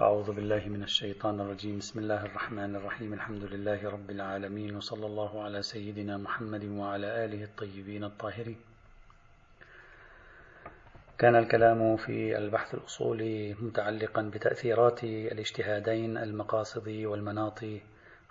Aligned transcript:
أعوذ 0.00 0.32
بالله 0.32 0.68
من 0.68 0.82
الشيطان 0.82 1.40
الرجيم. 1.40 1.78
بسم 1.78 1.98
الله 1.98 2.26
الرحمن 2.26 2.76
الرحيم. 2.76 3.12
الحمد 3.14 3.44
لله 3.44 3.90
رب 3.90 4.10
العالمين 4.10 4.76
وصلى 4.76 5.06
الله 5.06 5.42
على 5.42 5.62
سيدنا 5.62 6.16
محمد 6.16 6.64
وعلى 6.64 7.24
آله 7.24 7.44
الطيبين 7.44 8.04
الطاهرين. 8.04 8.56
كان 11.18 11.36
الكلام 11.36 11.96
في 11.96 12.38
البحث 12.38 12.74
الأصولي 12.74 13.54
متعلقا 13.54 14.22
بتأثيرات 14.22 15.04
الاجتهادين 15.04 16.18
المقاصد 16.18 16.88
والمناط 16.88 17.60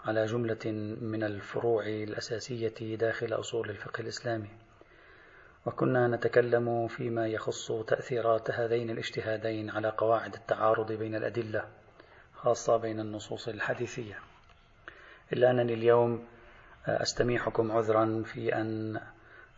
على 0.06 0.26
جملة 0.26 0.66
من 1.02 1.24
الفروع 1.24 1.84
الأساسية 1.86 2.96
داخل 2.96 3.34
أصول 3.34 3.70
الفقه 3.70 4.02
الإسلامي. 4.02 4.50
وكنا 5.68 6.08
نتكلم 6.08 6.88
فيما 6.88 7.28
يخص 7.28 7.72
تأثيرات 7.72 8.52
هذين 8.52 8.90
الاجتهادين 8.90 9.70
على 9.70 9.90
قواعد 9.90 10.34
التعارض 10.34 10.92
بين 10.92 11.16
الأدلة 11.16 11.66
خاصة 12.34 12.78
بين 12.78 13.00
النصوص 13.00 13.48
الحديثية. 13.48 14.20
إلا 15.34 15.52
أنني 15.52 15.74
اليوم 15.74 16.28
أستميحكم 16.88 17.72
عذرا 17.72 18.24
في 18.26 18.56
أن 18.56 19.00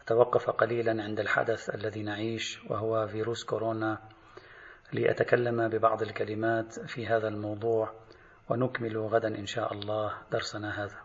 أتوقف 0.01 0.49
قليلا 0.49 1.03
عند 1.03 1.19
الحدث 1.19 1.75
الذي 1.75 2.03
نعيش 2.03 2.59
وهو 2.69 3.07
فيروس 3.07 3.43
كورونا 3.43 3.97
لأتكلم 4.93 5.67
ببعض 5.67 6.01
الكلمات 6.01 6.79
في 6.79 7.07
هذا 7.07 7.27
الموضوع 7.27 7.93
ونكمل 8.49 8.97
غدا 8.97 9.27
إن 9.27 9.45
شاء 9.45 9.73
الله 9.73 10.13
درسنا 10.31 10.83
هذا. 10.83 10.97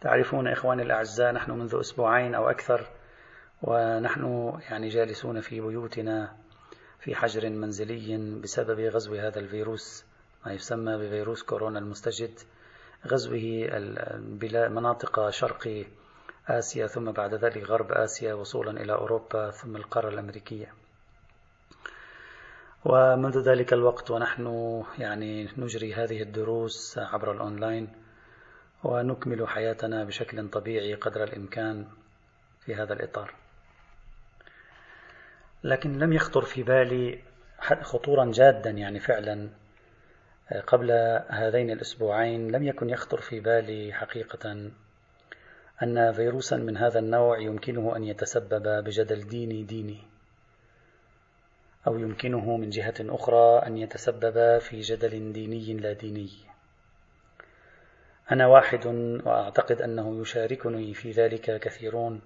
تعرفون 0.00 0.48
إخواني 0.48 0.82
الأعزاء 0.82 1.32
نحن 1.32 1.50
منذ 1.50 1.76
أسبوعين 1.80 2.34
أو 2.34 2.50
أكثر 2.50 2.97
ونحن 3.62 4.52
يعني 4.70 4.88
جالسون 4.88 5.40
في 5.40 5.60
بيوتنا 5.60 6.36
في 7.00 7.14
حجر 7.14 7.50
منزلي 7.50 8.16
بسبب 8.42 8.80
غزو 8.80 9.14
هذا 9.14 9.40
الفيروس 9.40 10.04
ما 10.46 10.52
يسمى 10.52 10.96
بفيروس 10.96 11.42
كورونا 11.42 11.78
المستجد 11.78 12.38
غزوه 13.06 13.68
مناطق 14.68 15.30
شرق 15.30 15.86
آسيا 16.48 16.86
ثم 16.86 17.12
بعد 17.12 17.34
ذلك 17.34 17.62
غرب 17.62 17.92
آسيا 17.92 18.34
وصولا 18.34 18.70
إلى 18.70 18.92
أوروبا 18.92 19.50
ثم 19.50 19.76
القارة 19.76 20.08
الأمريكية. 20.08 20.72
ومنذ 22.84 23.38
ذلك 23.38 23.72
الوقت 23.72 24.10
ونحن 24.10 24.46
يعني 24.98 25.48
نجري 25.58 25.94
هذه 25.94 26.22
الدروس 26.22 26.98
عبر 26.98 27.32
الأونلاين 27.32 27.88
ونكمل 28.84 29.48
حياتنا 29.48 30.04
بشكل 30.04 30.48
طبيعي 30.48 30.94
قدر 30.94 31.24
الإمكان 31.24 31.86
في 32.64 32.74
هذا 32.74 32.92
الإطار. 32.92 33.34
لكن 35.64 35.98
لم 35.98 36.12
يخطر 36.12 36.42
في 36.42 36.62
بالي 36.62 37.18
خطورا 37.82 38.32
جادا 38.32 38.70
يعني 38.70 39.00
فعلا 39.00 39.48
قبل 40.66 40.90
هذين 41.28 41.70
الأسبوعين 41.70 42.50
لم 42.50 42.64
يكن 42.64 42.90
يخطر 42.90 43.20
في 43.20 43.40
بالي 43.40 43.92
حقيقة 43.92 44.70
أن 45.82 46.12
فيروسا 46.12 46.56
من 46.56 46.76
هذا 46.76 46.98
النوع 46.98 47.38
يمكنه 47.38 47.96
أن 47.96 48.04
يتسبب 48.04 48.84
بجدل 48.84 49.28
ديني 49.28 49.62
ديني 49.62 49.98
أو 51.86 51.98
يمكنه 51.98 52.56
من 52.56 52.70
جهة 52.70 52.94
أخرى 53.00 53.66
أن 53.66 53.78
يتسبب 53.78 54.58
في 54.58 54.80
جدل 54.80 55.32
ديني 55.32 55.74
لا 55.74 55.92
ديني. 55.92 56.30
أنا 58.32 58.46
واحد 58.46 58.86
وأعتقد 59.26 59.82
أنه 59.82 60.20
يشاركني 60.20 60.94
في 60.94 61.10
ذلك 61.10 61.60
كثيرون. 61.60 62.20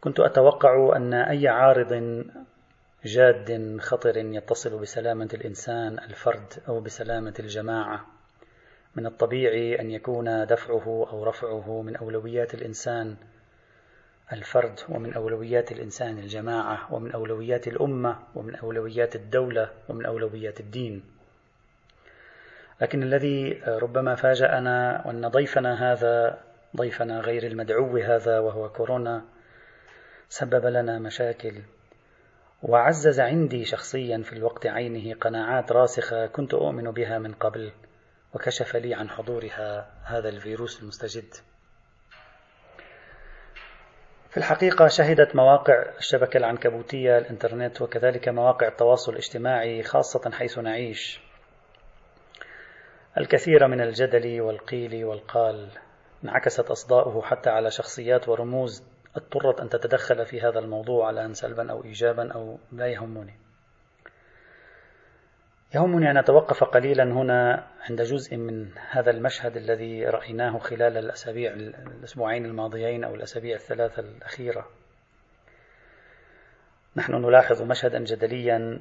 كنت 0.00 0.20
أتوقع 0.20 0.96
أن 0.96 1.14
أي 1.14 1.48
عارض 1.48 2.24
جاد 3.04 3.76
خطر 3.80 4.16
يتصل 4.16 4.78
بسلامة 4.78 5.28
الإنسان 5.34 5.98
الفرد 5.98 6.52
أو 6.68 6.80
بسلامة 6.80 7.34
الجماعة. 7.40 8.06
من 8.96 9.06
الطبيعي 9.06 9.80
أن 9.80 9.90
يكون 9.90 10.46
دفعه 10.46 11.08
أو 11.12 11.24
رفعه 11.24 11.82
من 11.82 11.96
أولويات 11.96 12.54
الإنسان 12.54 13.16
الفرد 14.32 14.80
ومن 14.88 15.14
أولويات 15.14 15.72
الإنسان 15.72 16.18
الجماعة 16.18 16.94
ومن 16.94 17.12
أولويات 17.12 17.68
الأمة 17.68 18.18
ومن 18.34 18.54
أولويات 18.54 19.16
الدولة 19.16 19.70
ومن 19.88 20.06
أولويات 20.06 20.60
الدين. 20.60 21.02
لكن 22.80 23.02
الذي 23.02 23.62
ربما 23.66 24.14
فاجأنا 24.14 25.02
وأن 25.06 25.28
ضيفنا 25.28 25.92
هذا 25.92 26.38
ضيفنا 26.76 27.20
غير 27.20 27.46
المدعو 27.46 27.96
هذا 27.96 28.38
وهو 28.38 28.68
كورونا 28.68 29.24
سبب 30.28 30.66
لنا 30.66 30.98
مشاكل. 30.98 31.62
وعزز 32.62 33.20
عندي 33.20 33.64
شخصيا 33.64 34.22
في 34.22 34.32
الوقت 34.32 34.66
عينه 34.66 35.14
قناعات 35.14 35.72
راسخة 35.72 36.26
كنت 36.26 36.54
أؤمن 36.54 36.90
بها 36.90 37.18
من 37.18 37.34
قبل 37.34 37.72
وكشف 38.34 38.76
لي 38.76 38.94
عن 38.94 39.10
حضورها 39.10 39.90
هذا 40.04 40.28
الفيروس 40.28 40.82
المستجد. 40.82 41.34
في 44.30 44.36
الحقيقة 44.36 44.88
شهدت 44.88 45.36
مواقع 45.36 45.84
الشبكة 45.98 46.36
العنكبوتية 46.36 47.18
الإنترنت 47.18 47.82
وكذلك 47.82 48.28
مواقع 48.28 48.68
التواصل 48.68 49.12
الاجتماعي 49.12 49.82
خاصة 49.82 50.30
حيث 50.30 50.58
نعيش. 50.58 51.20
الكثير 53.18 53.66
من 53.66 53.80
الجدل 53.80 54.40
والقيل 54.40 55.04
والقال 55.04 55.70
انعكست 56.24 56.70
أصداؤه 56.70 57.22
حتى 57.22 57.50
على 57.50 57.70
شخصيات 57.70 58.28
ورموز 58.28 58.84
اضطرت 59.18 59.60
أن 59.60 59.68
تتدخل 59.68 60.26
في 60.26 60.40
هذا 60.40 60.58
الموضوع 60.58 61.10
الآن 61.10 61.34
سلبا 61.34 61.70
أو 61.70 61.84
إيجابا 61.84 62.32
أو 62.32 62.58
لا 62.72 62.86
يهمني. 62.86 63.34
يهمني 65.74 66.10
أن 66.10 66.16
أتوقف 66.16 66.64
قليلا 66.64 67.04
هنا 67.04 67.66
عند 67.90 68.02
جزء 68.02 68.36
من 68.36 68.78
هذا 68.90 69.10
المشهد 69.10 69.56
الذي 69.56 70.04
رأيناه 70.04 70.58
خلال 70.58 70.96
الأسابيع 70.96 71.52
الأسبوعين 71.52 72.44
الماضيين 72.44 73.04
أو 73.04 73.14
الأسابيع 73.14 73.56
الثلاثة 73.56 74.02
الأخيرة. 74.02 74.68
نحن 76.96 77.12
نلاحظ 77.14 77.62
مشهدا 77.62 77.98
جدليا 77.98 78.80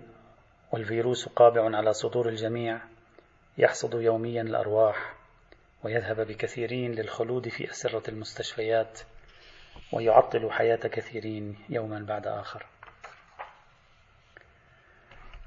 والفيروس 0.71 1.29
قابع 1.29 1.77
على 1.77 1.93
صدور 1.93 2.29
الجميع 2.29 2.81
يحصد 3.57 4.01
يوميا 4.01 4.41
الأرواح 4.41 5.15
ويذهب 5.83 6.21
بكثيرين 6.27 6.91
للخلود 6.91 7.49
في 7.49 7.71
أسرة 7.71 8.09
المستشفيات. 8.09 8.99
ويعطل 9.93 10.51
حياة 10.51 10.75
كثيرين 10.75 11.57
يوما 11.69 11.99
بعد 11.99 12.27
آخر. 12.27 12.65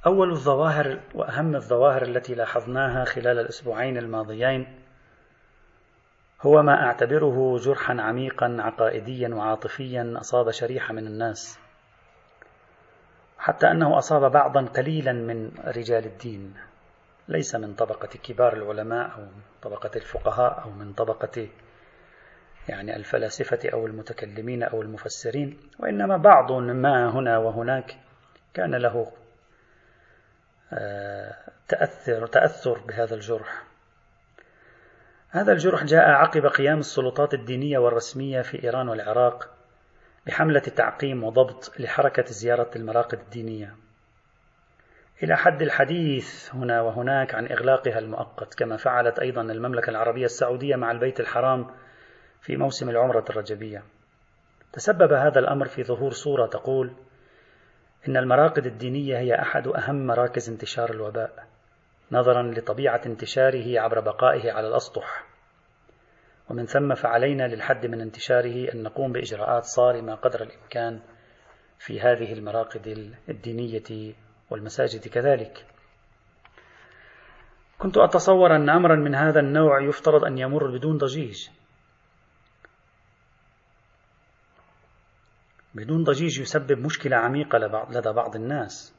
أول 0.06 0.30
الظواهر 0.30 1.00
وأهم 1.14 1.54
الظواهر 1.56 2.02
التي 2.02 2.34
لاحظناها 2.34 3.04
خلال 3.04 3.38
الأسبوعين 3.38 3.98
الماضيين 3.98 4.80
هو 6.42 6.62
ما 6.62 6.86
أعتبره 6.86 7.58
جرحا 7.58 7.96
عميقا 8.00 8.56
عقائديا 8.60 9.28
وعاطفيا 9.28 10.14
أصاب 10.20 10.50
شريحة 10.50 10.94
من 10.94 11.06
الناس 11.06 11.58
حتى 13.38 13.70
أنه 13.70 13.98
أصاب 13.98 14.32
بعضا 14.32 14.64
قليلا 14.66 15.12
من 15.12 15.52
رجال 15.64 16.04
الدين 16.04 16.54
ليس 17.28 17.54
من 17.54 17.74
طبقة 17.74 18.08
كبار 18.22 18.52
العلماء 18.52 19.10
أو 19.16 19.26
طبقة 19.62 19.90
الفقهاء 19.96 20.62
أو 20.64 20.70
من 20.70 20.92
طبقة 20.92 21.48
يعني 22.68 22.96
الفلاسفة 22.96 23.58
أو 23.72 23.86
المتكلمين 23.86 24.62
أو 24.62 24.82
المفسرين 24.82 25.58
وإنما 25.78 26.16
بعض 26.16 26.52
ما 26.52 27.10
هنا 27.10 27.38
وهناك 27.38 27.96
كان 28.54 28.74
له 28.74 29.12
آه، 30.72 31.34
تأثر 31.68 32.26
تأثر 32.26 32.78
بهذا 32.78 33.14
الجرح. 33.14 33.62
هذا 35.30 35.52
الجرح 35.52 35.84
جاء 35.84 36.10
عقب 36.10 36.46
قيام 36.46 36.78
السلطات 36.78 37.34
الدينية 37.34 37.78
والرسمية 37.78 38.42
في 38.42 38.64
إيران 38.64 38.88
والعراق 38.88 39.48
بحملة 40.26 40.60
تعقيم 40.60 41.24
وضبط 41.24 41.72
لحركة 41.80 42.24
زيارة 42.24 42.70
المراقد 42.76 43.18
الدينية. 43.18 43.74
إلى 45.22 45.36
حد 45.36 45.62
الحديث 45.62 46.54
هنا 46.54 46.80
وهناك 46.80 47.34
عن 47.34 47.46
إغلاقها 47.46 47.98
المؤقت 47.98 48.54
كما 48.54 48.76
فعلت 48.76 49.18
أيضا 49.18 49.42
المملكة 49.42 49.90
العربية 49.90 50.24
السعودية 50.24 50.76
مع 50.76 50.90
البيت 50.90 51.20
الحرام 51.20 51.66
في 52.42 52.56
موسم 52.56 52.90
العمرة 52.90 53.24
الرجبية. 53.30 53.82
تسبب 54.72 55.12
هذا 55.12 55.38
الأمر 55.38 55.68
في 55.68 55.84
ظهور 55.84 56.10
صورة 56.10 56.46
تقول 56.46 56.92
إن 58.08 58.16
المراقد 58.16 58.66
الدينية 58.66 59.18
هي 59.18 59.34
أحد 59.34 59.68
أهم 59.68 60.06
مراكز 60.06 60.50
انتشار 60.50 60.90
الوباء 60.90 61.46
نظرا 62.12 62.42
لطبيعة 62.42 63.00
انتشاره 63.06 63.80
عبر 63.80 64.00
بقائه 64.00 64.52
على 64.52 64.68
الأسطح. 64.68 65.24
ومن 66.50 66.66
ثم 66.66 66.94
فعلينا 66.94 67.48
للحد 67.48 67.86
من 67.86 68.00
انتشاره 68.00 68.72
أن 68.74 68.82
نقوم 68.82 69.12
بإجراءات 69.12 69.64
صارمة 69.64 70.14
قدر 70.14 70.42
الإمكان 70.42 71.00
في 71.78 72.00
هذه 72.00 72.32
المراقد 72.32 73.14
الدينية 73.28 74.14
والمساجد 74.50 75.08
كذلك. 75.08 75.66
كنت 77.78 77.98
أتصور 77.98 78.56
أن 78.56 78.70
أمرا 78.70 78.96
من 78.96 79.14
هذا 79.14 79.40
النوع 79.40 79.82
يفترض 79.82 80.24
أن 80.24 80.38
يمر 80.38 80.76
بدون 80.76 80.98
ضجيج. 80.98 81.48
بدون 85.74 86.04
ضجيج 86.04 86.40
يسبب 86.40 86.78
مشكلة 86.78 87.16
عميقة 87.16 87.58
لدى 87.90 88.12
بعض 88.12 88.36
الناس. 88.36 88.94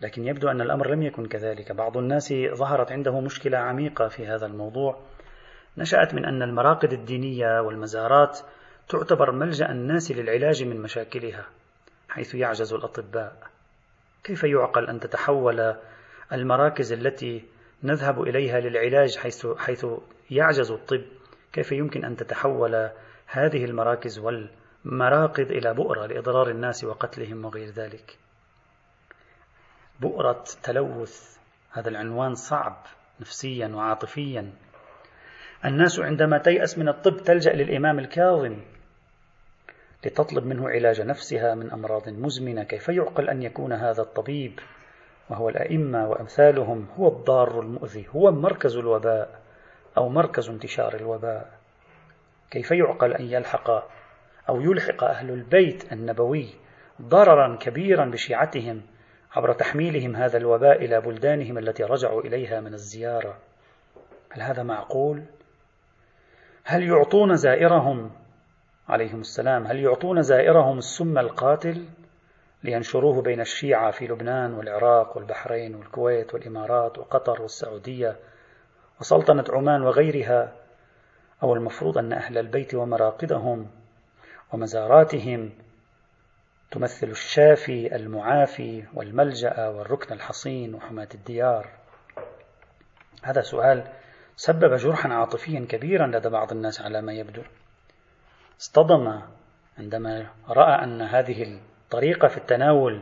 لكن 0.00 0.26
يبدو 0.26 0.48
أن 0.48 0.60
الأمر 0.60 0.90
لم 0.90 1.02
يكن 1.02 1.26
كذلك. 1.26 1.72
بعض 1.72 1.96
الناس 1.96 2.34
ظهرت 2.54 2.92
عنده 2.92 3.20
مشكلة 3.20 3.58
عميقة 3.58 4.08
في 4.08 4.26
هذا 4.26 4.46
الموضوع. 4.46 4.98
نشأت 5.78 6.14
من 6.14 6.24
أن 6.24 6.42
المراقد 6.42 6.92
الدينية 6.92 7.60
والمزارات 7.60 8.40
تعتبر 8.88 9.32
ملجأ 9.32 9.70
الناس 9.70 10.12
للعلاج 10.12 10.64
من 10.64 10.82
مشاكلها 10.82 11.46
حيث 12.08 12.34
يعجز 12.34 12.72
الأطباء. 12.72 13.36
كيف 14.24 14.44
يعقل 14.44 14.86
أن 14.86 15.00
تتحول 15.00 15.74
المراكز 16.32 16.92
التي 16.92 17.44
نذهب 17.82 18.22
إليها 18.22 18.60
للعلاج 18.60 19.18
حيث, 19.18 19.46
حيث 19.46 19.86
يعجز 20.30 20.70
الطب؟ 20.70 21.04
كيف 21.52 21.72
يمكن 21.72 22.04
أن 22.04 22.16
تتحول 22.16 22.90
هذه 23.26 23.64
المراكز 23.64 24.18
والمراقد 24.84 25.50
إلى 25.50 25.74
بؤرة 25.74 26.06
لإضرار 26.06 26.50
الناس 26.50 26.84
وقتلهم 26.84 27.44
وغير 27.44 27.68
ذلك. 27.68 28.18
بؤرة 30.00 30.44
تلوث 30.62 31.38
هذا 31.72 31.88
العنوان 31.88 32.34
صعب 32.34 32.76
نفسيا 33.20 33.68
وعاطفيا. 33.68 34.52
الناس 35.64 36.00
عندما 36.00 36.38
تيأس 36.38 36.78
من 36.78 36.88
الطب 36.88 37.16
تلجأ 37.16 37.52
للإمام 37.52 37.98
الكاظم 37.98 38.56
لتطلب 40.04 40.46
منه 40.46 40.68
علاج 40.68 41.00
نفسها 41.00 41.54
من 41.54 41.70
أمراض 41.70 42.08
مزمنة. 42.08 42.64
كيف 42.64 42.88
يعقل 42.88 43.28
أن 43.28 43.42
يكون 43.42 43.72
هذا 43.72 44.02
الطبيب؟ 44.02 44.60
وهو 45.30 45.48
الأئمة 45.48 46.08
وأمثالهم 46.08 46.88
هو 46.98 47.08
الضار 47.08 47.60
المؤذي 47.60 48.06
هو 48.08 48.30
مركز 48.30 48.76
الوباء 48.76 49.40
أو 49.96 50.08
مركز 50.08 50.50
انتشار 50.50 50.94
الوباء. 50.94 51.58
كيف 52.50 52.70
يعقل 52.70 53.14
أن 53.14 53.24
يلحق 53.24 53.88
أو 54.48 54.60
يلحق 54.60 55.04
أهل 55.04 55.30
البيت 55.30 55.92
النبوي 55.92 56.48
ضررا 57.02 57.56
كبيرا 57.56 58.04
بشيعتهم 58.04 58.82
عبر 59.32 59.52
تحميلهم 59.52 60.16
هذا 60.16 60.36
الوباء 60.36 60.84
إلى 60.84 61.00
بلدانهم 61.00 61.58
التي 61.58 61.82
رجعوا 61.82 62.20
إليها 62.20 62.60
من 62.60 62.74
الزيارة 62.74 63.38
هل 64.32 64.42
هذا 64.42 64.62
معقول؟ 64.62 65.22
هل 66.64 66.82
يعطون 66.82 67.36
زائرهم 67.36 68.10
عليهم 68.88 69.20
السلام 69.20 69.66
هل 69.66 69.80
يعطون 69.80 70.22
زائرهم 70.22 70.78
السم 70.78 71.18
القاتل 71.18 71.84
لينشروه 72.62 73.22
بين 73.22 73.40
الشيعة 73.40 73.90
في 73.90 74.06
لبنان 74.06 74.54
والعراق 74.54 75.16
والبحرين 75.16 75.74
والكويت 75.74 76.34
والإمارات 76.34 76.98
وقطر 76.98 77.42
والسعودية 77.42 78.16
وسلطنة 79.00 79.44
عمان 79.48 79.82
وغيرها 79.82 80.52
أو 81.42 81.54
المفروض 81.54 81.98
أن 81.98 82.12
أهل 82.12 82.38
البيت 82.38 82.74
ومراقدهم 82.74 83.66
ومزاراتهم 84.54 85.50
تمثل 86.70 87.06
الشافي 87.06 87.96
المعافي 87.96 88.84
والملجأ 88.94 89.68
والركن 89.68 90.14
الحصين 90.14 90.74
وحماة 90.74 91.08
الديار. 91.14 91.68
هذا 93.22 93.40
سؤال 93.40 93.84
سبب 94.36 94.74
جرحا 94.74 95.08
عاطفيا 95.08 95.66
كبيرا 95.68 96.06
لدى 96.06 96.28
بعض 96.28 96.52
الناس 96.52 96.80
على 96.80 97.02
ما 97.02 97.12
يبدو. 97.12 97.42
اصطدم 98.60 99.20
عندما 99.78 100.26
رأى 100.48 100.84
أن 100.84 101.02
هذه 101.02 101.42
الطريقة 101.84 102.28
في 102.28 102.36
التناول 102.36 103.00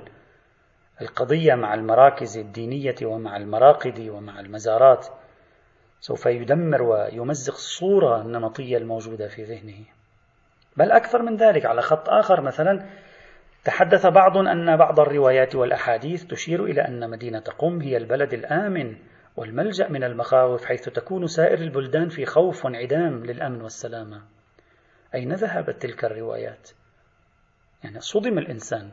القضية 1.01 1.55
مع 1.55 1.75
المراكز 1.75 2.39
الدينية 2.39 2.97
ومع 3.03 3.37
المراقد 3.37 4.09
ومع 4.09 4.41
المزارات 4.41 5.07
سوف 6.01 6.27
يدمر 6.27 6.83
ويمزق 6.83 7.55
الصورة 7.55 8.21
النمطية 8.21 8.77
الموجودة 8.77 9.29
في 9.29 9.45
ذهنه. 9.45 9.85
بل 10.77 10.93
أكثر 10.93 11.23
من 11.23 11.37
ذلك. 11.37 11.67
على 11.67 11.83
خط 11.83 12.09
آخر 12.09 12.41
مثلا 12.41 12.87
تحدث 13.65 14.07
بعض 14.07 14.37
أن 14.37 14.77
بعض 14.77 15.01
الروايات 15.01 15.55
والأحاديث 15.55 16.25
تشير 16.25 16.65
إلى 16.65 16.81
أن 16.81 17.11
مدينة 17.11 17.45
قم 17.59 17.81
هي 17.81 17.97
البلد 17.97 18.35
الآمن 18.35 18.97
والملجأ 19.37 19.89
من 19.89 20.05
المخاوف 20.05 20.65
حيث 20.65 20.89
تكون 20.89 21.27
سائر 21.27 21.59
البلدان 21.59 22.09
في 22.09 22.27
خوف 22.27 22.65
وانعدام 22.65 23.27
للأمن 23.27 23.63
والسلامة 23.63 24.23
أين 25.15 25.33
ذهبت 25.33 25.83
تلك 25.83 26.05
الروايات؟ 26.05 26.71
يعني 27.85 28.01
صدم 28.01 28.39
الإنسان. 28.39 28.91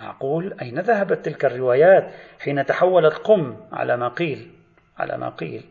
معقول؟ 0.00 0.56
أين 0.62 0.80
ذهبت 0.80 1.24
تلك 1.24 1.44
الروايات 1.44 2.14
حين 2.40 2.66
تحولت 2.66 3.14
قم 3.14 3.56
على 3.72 3.96
ما 3.96 4.08
قيل 4.08 4.50
على 4.98 5.18
ما 5.18 5.28
قيل 5.28 5.64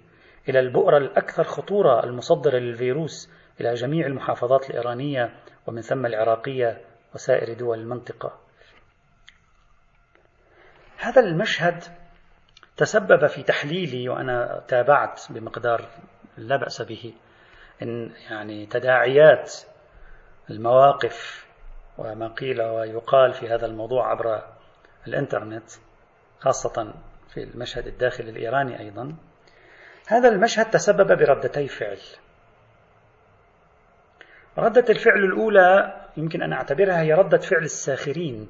إلى 0.50 0.60
البؤرة 0.60 0.98
الأكثر 0.98 1.44
خطورة 1.44 2.04
المصدرة 2.04 2.58
للفيروس 2.58 3.30
إلى 3.62 3.74
جميع 3.74 4.08
المحافظات 4.08 4.70
الإيرانية 4.70 5.36
ومن 5.68 5.82
ثم 5.82 6.06
العراقية 6.06 6.82
وسائر 7.16 7.54
دول 7.54 7.80
المنطقة. 7.80 8.40
هذا 10.98 11.22
المشهد 11.22 11.84
تسبب 12.78 13.28
في 13.28 13.44
تحليلي 13.44 14.10
وأنا 14.10 14.64
تابعت 14.68 15.22
بمقدار 15.30 15.86
لا 16.38 16.58
بأس 16.58 16.82
به 16.82 17.14
إن 17.82 18.12
يعني 18.30 18.66
تداعيات 18.66 19.54
المواقف 20.50 21.46
وما 21.98 22.28
قيل 22.28 22.62
ويقال 22.62 23.34
في 23.34 23.50
هذا 23.50 23.66
الموضوع 23.66 24.12
عبر 24.12 24.44
الإنترنت 25.08 25.70
خاصة 26.40 26.94
في 27.34 27.44
المشهد 27.44 27.88
الداخلي 27.88 28.30
الإيراني 28.30 28.80
أيضا. 28.80 29.16
هذا 30.08 30.30
المشهد 30.30 30.70
تسبب 30.70 31.08
بردتي 31.08 31.68
فعل. 31.68 32.00
ردة 34.58 34.86
الفعل 34.90 35.24
الأولى 35.24 35.96
يمكن 36.18 36.42
أن 36.42 36.54
أعتبرها 36.54 37.02
هي 37.02 37.14
ردة 37.14 37.38
فعل 37.38 37.64
الساخرين 37.64 38.50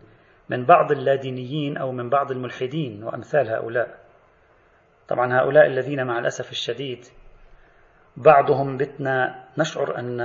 من 0.50 0.66
بعض 0.66 0.92
اللادينيين 0.92 1.78
أو 1.78 1.92
من 1.92 2.10
بعض 2.10 2.31
الملحدين 2.31 3.04
وأمثال 3.04 3.50
هؤلاء. 3.50 4.00
طبعا 5.07 5.40
هؤلاء 5.42 5.66
الذين 5.66 6.06
مع 6.06 6.19
الأسف 6.19 6.51
الشديد 6.51 7.06
بعضهم 8.18 8.78
بتنا 8.78 9.46
نشعر 9.57 9.98
أن 9.98 10.22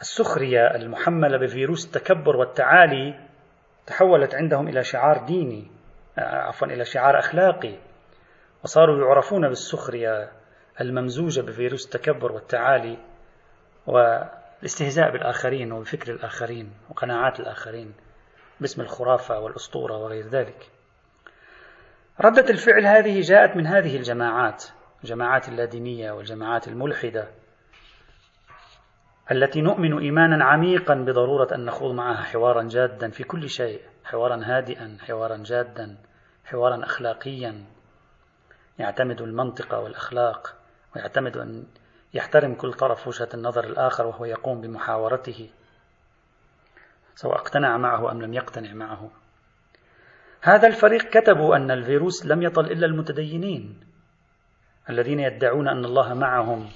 السخرية 0.00 0.74
المحملة 0.74 1.38
بفيروس 1.38 1.86
التكبر 1.86 2.36
والتعالي 2.36 3.20
تحولت 3.86 4.34
عندهم 4.34 4.68
إلى 4.68 4.84
شعار 4.84 5.24
ديني 5.26 5.70
عفوا 6.18 6.66
إلى 6.66 6.84
شعار 6.84 7.18
أخلاقي 7.18 7.74
وصاروا 8.64 9.06
يعرفون 9.06 9.48
بالسخرية 9.48 10.30
الممزوجة 10.80 11.40
بفيروس 11.40 11.84
التكبر 11.86 12.32
والتعالي. 12.32 12.98
والاستهزاء 13.86 15.10
بالآخرين 15.10 15.72
وبفكر 15.72 16.12
الآخرين 16.12 16.72
وقناعات 16.90 17.40
الآخرين 17.40 17.94
باسم 18.60 18.82
الخرافة 18.82 19.40
والأسطورة 19.40 19.96
وغير 19.96 20.28
ذلك. 20.28 20.70
ردة 22.20 22.50
الفعل 22.50 22.86
هذه 22.86 23.20
جاءت 23.20 23.56
من 23.56 23.66
هذه 23.66 23.96
الجماعات 23.96 24.64
الجماعات 25.04 25.48
اللادينية 25.48 26.12
والجماعات 26.12 26.68
الملحدة 26.68 27.28
التي 29.32 29.60
نؤمن 29.60 29.98
إيمانا 29.98 30.44
عميقا 30.44 30.94
بضرورة 30.94 31.54
أن 31.54 31.64
نخوض 31.64 31.94
معها 31.94 32.22
حوارا 32.22 32.62
جادا 32.62 33.10
في 33.10 33.24
كل 33.24 33.48
شيء 33.48 33.80
حوارا 34.04 34.40
هادئا 34.44 34.96
حوارا 35.00 35.36
جادا 35.36 35.96
حوارا 36.44 36.84
أخلاقيا. 36.84 37.64
يعتمد 38.78 39.20
المنطق 39.20 39.74
والأخلاق 39.74 40.56
ويعتمد 40.96 41.36
أن 41.36 41.64
يحترم 42.14 42.54
كل 42.54 42.72
طرف 42.72 43.08
وجهة 43.08 43.28
النظر 43.34 43.64
الآخر 43.64 44.06
وهو 44.06 44.24
يقوم 44.24 44.60
بمحاورته 44.60 45.50
سواء 47.14 47.36
اقتنع 47.36 47.76
معه 47.76 48.12
أم 48.12 48.22
لم 48.22 48.34
يقتنع 48.34 48.72
معه. 48.72 49.10
هذا 50.42 50.68
الفريق 50.68 51.02
كتبوا 51.02 51.56
أن 51.56 51.70
الفيروس 51.70 52.26
لم 52.26 52.42
يطل 52.42 52.64
إلا 52.64 52.86
المتدينين 52.86 53.80
الذين 54.90 55.20
يدعون 55.20 55.68
أن 55.68 55.84
الله 55.84 56.14
معهم 56.14 56.70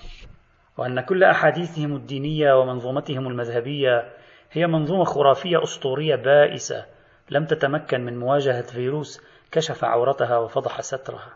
وأن 0.77 1.01
كل 1.01 1.25
أحاديثهم 1.25 1.97
الدينية 1.97 2.53
ومنظومتهم 2.53 3.27
المذهبية 3.27 4.13
هي 4.53 4.67
منظومة 4.67 5.05
خرافية 5.05 5.63
أسطورية 5.63 6.17
بائسة 6.17 6.87
لم 7.31 7.45
تتمكن 7.45 8.01
من 8.01 8.19
مواجهة 8.19 8.63
فيروس 8.63 9.21
كشف 9.51 9.85
عورتها 9.85 10.39
وفضح 10.39 10.81
سترها. 10.81 11.35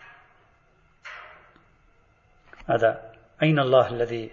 هذا 2.66 3.07
أين 3.42 3.58
الله 3.58 3.88
الذي 3.88 4.30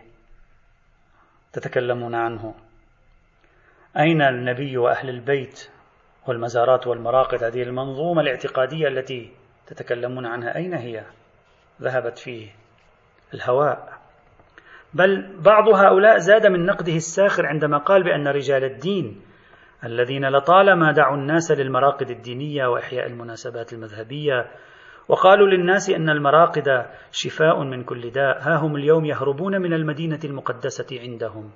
تتكلمون 1.53 2.15
عنه؟ 2.15 2.53
أين 3.99 4.21
النبي 4.21 4.77
وأهل 4.77 5.09
البيت 5.09 5.69
والمزارات 6.27 6.87
والمراقد 6.87 7.43
هذه 7.43 7.63
المنظومة 7.63 8.21
الاعتقادية 8.21 8.87
التي 8.87 9.31
تتكلمون 9.67 10.25
عنها؟ 10.25 10.55
أين 10.55 10.73
هي؟ 10.73 11.03
ذهبت 11.81 12.17
في 12.17 12.49
الهواء. 13.33 13.93
بل 14.93 15.41
بعض 15.41 15.67
هؤلاء 15.69 16.17
زاد 16.17 16.45
من 16.45 16.65
نقده 16.65 16.95
الساخر 16.95 17.45
عندما 17.45 17.77
قال 17.77 18.03
بأن 18.03 18.27
رجال 18.27 18.63
الدين 18.63 19.21
الذين 19.83 20.29
لطالما 20.29 20.91
دعوا 20.91 21.17
الناس 21.17 21.51
للمراقد 21.51 22.09
الدينية 22.09 22.67
وإحياء 22.67 23.07
المناسبات 23.07 23.73
المذهبية 23.73 24.51
وقالوا 25.07 25.47
للناس 25.47 25.89
أن 25.89 26.09
المراقد 26.09 26.85
شفاء 27.11 27.63
من 27.63 27.83
كل 27.83 28.09
داء. 28.09 28.41
ها 28.41 28.55
هم 28.55 28.75
اليوم 28.75 29.05
يهربون 29.05 29.61
من 29.61 29.73
المدينة 29.73 30.19
المقدسة 30.23 30.99
عندهم. 30.99 31.51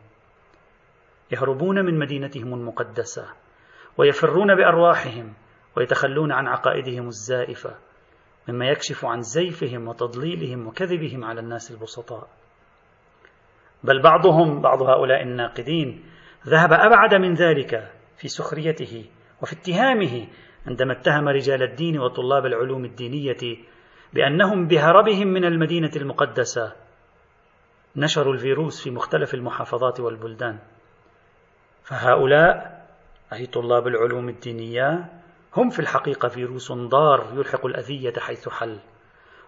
يهربون 1.32 1.86
من 1.86 2.00
مدينتهم 2.00 2.54
المقدسة 2.54 3.26
ويفرون 3.98 4.56
بأرواحهم 4.56 5.34
ويتخلون 5.78 6.32
عن 6.32 6.48
عقائدهم 6.48 7.08
الزائفة 7.08 7.76
مما 8.48 8.66
يكشف 8.66 9.06
عن 9.06 9.22
زيفهم 9.22 9.88
وتضليلهم 9.88 10.68
وكذبهم 10.68 11.24
على 11.24 11.40
الناس 11.40 11.72
البسطاء. 11.72 12.28
بل 13.84 14.02
بعضهم 14.02 14.62
بعض 14.62 14.82
هؤلاء 14.82 15.22
الناقدين 15.22 16.04
ذهب 16.48 16.74
أبعد 16.74 17.16
من 17.16 17.34
ذلك 17.34 17.92
في 18.18 18.28
سخريته 18.28 19.06
وفي 19.42 19.54
اتهامه 19.54 20.28
عندما 20.68 20.94
اتهم 20.94 21.28
رجال 21.28 21.64
الدين 21.64 22.00
وطلاب 22.00 22.46
العلوم 22.46 22.86
الدينية 22.86 23.58
بأنهم 24.14 24.68
بهربهم 24.68 25.28
من 25.28 25.46
المدينة 25.46 25.92
المقدسة 25.96 26.74
نشروا 27.96 28.34
الفيروس 28.34 28.84
في 28.84 28.92
مختلف 28.92 29.34
المحافظات 29.34 30.00
والبلدان. 30.00 30.60
فهؤلاء 31.84 32.80
أي 33.34 33.46
طلاب 33.46 33.88
العلوم 33.88 34.30
الدينية 34.30 35.10
هم 35.58 35.70
في 35.70 35.80
الحقيقة 35.80 36.28
فيروس 36.28 36.72
ضار 36.72 37.34
يلحق 37.34 37.66
الأذية 37.66 38.14
حيث 38.20 38.50
حل 38.50 38.80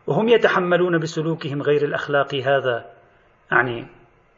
وهم 0.07 0.29
يتحملون 0.29 0.99
بسلوكهم 0.99 1.61
غير 1.61 1.85
الأخلاقي 1.85 2.43
هذا 2.43 2.85
يعني 3.51 3.87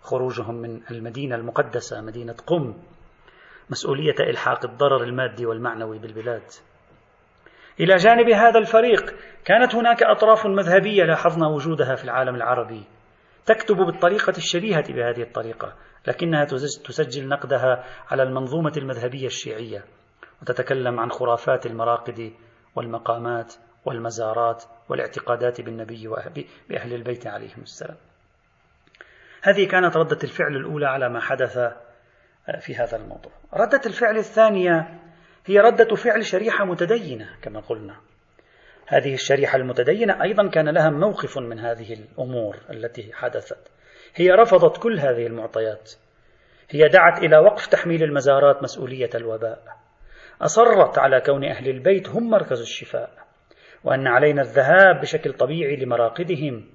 خروجهم 0.02 0.56
من 0.56 0.82
المدينة 0.92 1.36
المقدسة 1.36 2.02
مدينة 2.02 2.36
قم. 2.48 2.74
مسؤولية 3.70 4.16
إلحاق 4.20 4.66
الضرر 4.66 5.04
المادي 5.04 5.46
والمعنوي 5.46 6.00
بالبلاد. 6.00 6.44
إلى 7.80 7.96
جانب 7.96 8.30
هذا 8.30 8.60
الفريق 8.60 9.16
كانت 9.46 9.76
هناك 9.76 10.04
أطراف 10.04 10.46
مذهبية 10.46 11.04
لاحظنا 11.04 11.48
وجودها 11.48 11.96
في 11.96 12.04
العالم 12.04 12.36
العربي. 12.36 12.84
تكتب 13.46 13.76
بالطريقة 13.76 14.34
الشبيهة 14.38 14.94
بهذه 14.94 15.22
الطريقة 15.22 15.74
لكنها 16.08 16.46
تسجل 16.86 17.28
نقدها 17.28 17.84
على 18.12 18.24
المنظومة 18.24 18.74
المذهبية 18.78 19.26
الشيعية 19.26 19.84
وتتكلم 20.42 21.00
عن 21.00 21.10
خرافات 21.10 21.66
المراقد 21.66 22.34
والمقامات 22.76 23.54
والمزارات 23.86 24.64
والاعتقادات 24.90 25.62
بالنبي 25.62 26.08
وبأهل 26.08 26.94
البيت 26.94 27.28
عليهم 27.28 27.62
السلام. 27.62 27.98
هذه 29.42 29.68
كانت 29.68 29.98
ردة 29.98 30.18
الفعل 30.24 30.56
الأولى 30.56 30.86
على 30.86 31.10
ما 31.10 31.20
حدث 31.20 31.58
في 32.60 32.76
هذا 32.76 32.98
الموضوع. 32.98 33.32
ردة 33.54 33.82
الفعل 33.86 34.18
الثانية 34.18 35.00
هي 35.46 35.60
ردة 35.60 35.96
فعل 35.96 36.26
شريحة 36.26 36.66
متدينة 36.66 37.30
كما 37.42 37.60
قلنا. 37.60 37.96
هذه 38.88 39.14
الشريحة 39.14 39.58
المتدينة 39.58 40.24
أيضا 40.24 40.50
كان 40.50 40.70
لها 40.70 40.90
موقف 40.90 41.38
من 41.38 41.60
هذه 41.60 41.94
الأمور 41.94 42.58
التي 42.70 43.14
حدثت. 43.14 43.72
هي 44.16 44.30
رفضت 44.30 44.78
كل 44.78 45.00
هذه 45.00 45.28
المعطيات. 45.28 45.92
هي 46.70 46.88
دعت 46.88 47.24
إلى 47.24 47.38
وقف 47.38 47.68
تحميل 47.68 48.04
المزارات 48.04 48.64
مسؤولية 48.64 49.10
الوباء. 49.16 49.64
أصرت 50.42 50.98
على 50.98 51.22
كون 51.22 51.44
أهل 51.44 51.70
البيت 51.70 52.10
هم 52.10 52.30
مركز 52.30 52.62
الشفاء 52.62 53.10
وأن 53.84 54.08
علينا 54.08 54.42
الذهاب 54.42 55.02
بشكل 55.02 55.34
طبيعي 55.34 55.76
لمراقدهم 55.76 56.70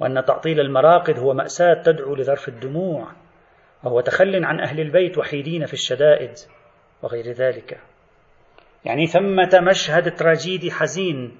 وأن 0.00 0.24
تعطيل 0.24 0.60
المراقد 0.60 1.18
هو 1.18 1.34
مأساة 1.34 1.82
تدعو 1.82 2.14
لذرف 2.14 2.48
الدموع. 2.48 3.25
وهو 3.84 4.00
تخل 4.00 4.44
عن 4.44 4.60
أهل 4.60 4.80
البيت 4.80 5.18
وحيدين 5.18 5.66
في 5.66 5.72
الشدائد 5.72 6.32
وغير 7.02 7.32
ذلك. 7.32 7.80
يعني 8.84 9.06
ثمة 9.06 9.60
مشهد 9.70 10.14
تراجيدي 10.14 10.70
حزين 10.70 11.38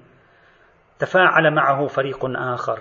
تفاعل 0.99 1.53
معه 1.53 1.87
فريق 1.87 2.25
آخر. 2.25 2.79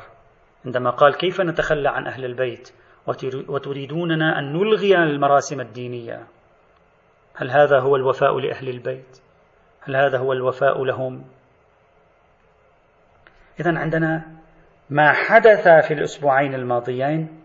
عندما 0.66 0.90
قال 0.90 1.16
كيف 1.16 1.40
نتخلى 1.40 1.88
عن 1.88 2.06
أهل 2.06 2.24
البيت 2.24 2.72
وتريدوننا 3.48 4.38
أن 4.38 4.52
نلغي 4.52 4.96
المراسم 4.96 5.60
الدينية؟ 5.60 6.26
هل 7.36 7.50
هذا 7.50 7.80
هو 7.80 7.96
الوفاء 7.96 8.38
لأهل 8.38 8.68
البيت؟ 8.68 9.20
هل 9.80 9.96
هذا 9.96 10.18
هو 10.18 10.32
الوفاء 10.32 10.84
لهم؟ 10.84 11.24
إذا 13.60 13.78
عندنا 13.78 14.24
ما 14.90 15.12
حدث 15.12 15.68
في 15.88 15.94
الأسبوعين 15.94 16.54
الماضيين 16.54 17.42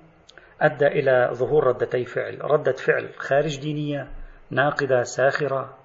أدى 0.61 0.87
إلى 0.87 1.29
ظهور 1.33 1.67
ردتي 1.67 2.05
فعل. 2.05 2.37
ردة 2.41 2.71
فعل 2.71 3.09
خارج 3.17 3.59
دينية 3.59 4.07
ناقدة 4.51 5.03
ساخرة. 5.03 5.77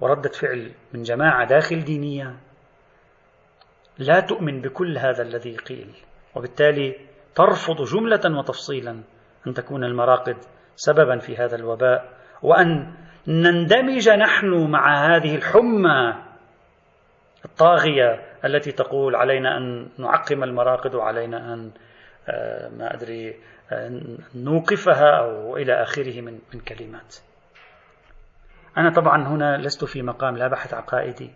وردة 0.00 0.30
فعل 0.30 0.72
من 0.94 1.02
جماعة 1.02 1.48
داخل 1.48 1.84
دينية. 1.84 2.36
لا 3.98 4.20
تؤمن 4.20 4.60
بكل 4.60 4.98
هذا 4.98 5.22
الذي 5.22 5.56
قيل. 5.56 5.94
وبالتالي 6.34 6.96
ترفض 7.34 7.82
جملة 7.82 8.38
وتفصيلا 8.38 9.02
أن 9.46 9.54
تكون 9.54 9.84
المراقد 9.84 10.36
سببا 10.76 11.18
في 11.18 11.36
هذا 11.36 11.56
الوباء. 11.56 12.16
وأن 12.42 12.94
نندمج 13.28 14.08
نحن 14.08 14.70
مع 14.70 15.06
هذه 15.06 15.34
الحمى 15.34 16.14
الطاغية 17.44 18.20
التي 18.44 18.72
تقول 18.72 19.16
علينا 19.16 19.56
أن 19.56 19.88
نعقم 19.98 20.44
المراقد 20.44 20.94
وعلينا 20.94 21.54
أن 21.54 21.70
آه، 22.28 22.68
ما 22.68 22.94
أدري 22.94 23.36
نوقفها 24.34 25.18
أو 25.18 25.56
إلى 25.56 25.82
آخره 25.82 26.20
من 26.20 26.38
من 26.54 26.60
كلمات. 26.60 27.16
أنا 28.78 28.90
طبعا 28.90 29.28
هنا 29.28 29.56
لست 29.56 29.84
في 29.84 30.02
مقام 30.02 30.36
لا 30.36 30.48
بحث 30.48 30.74
عقائدي 30.74 31.30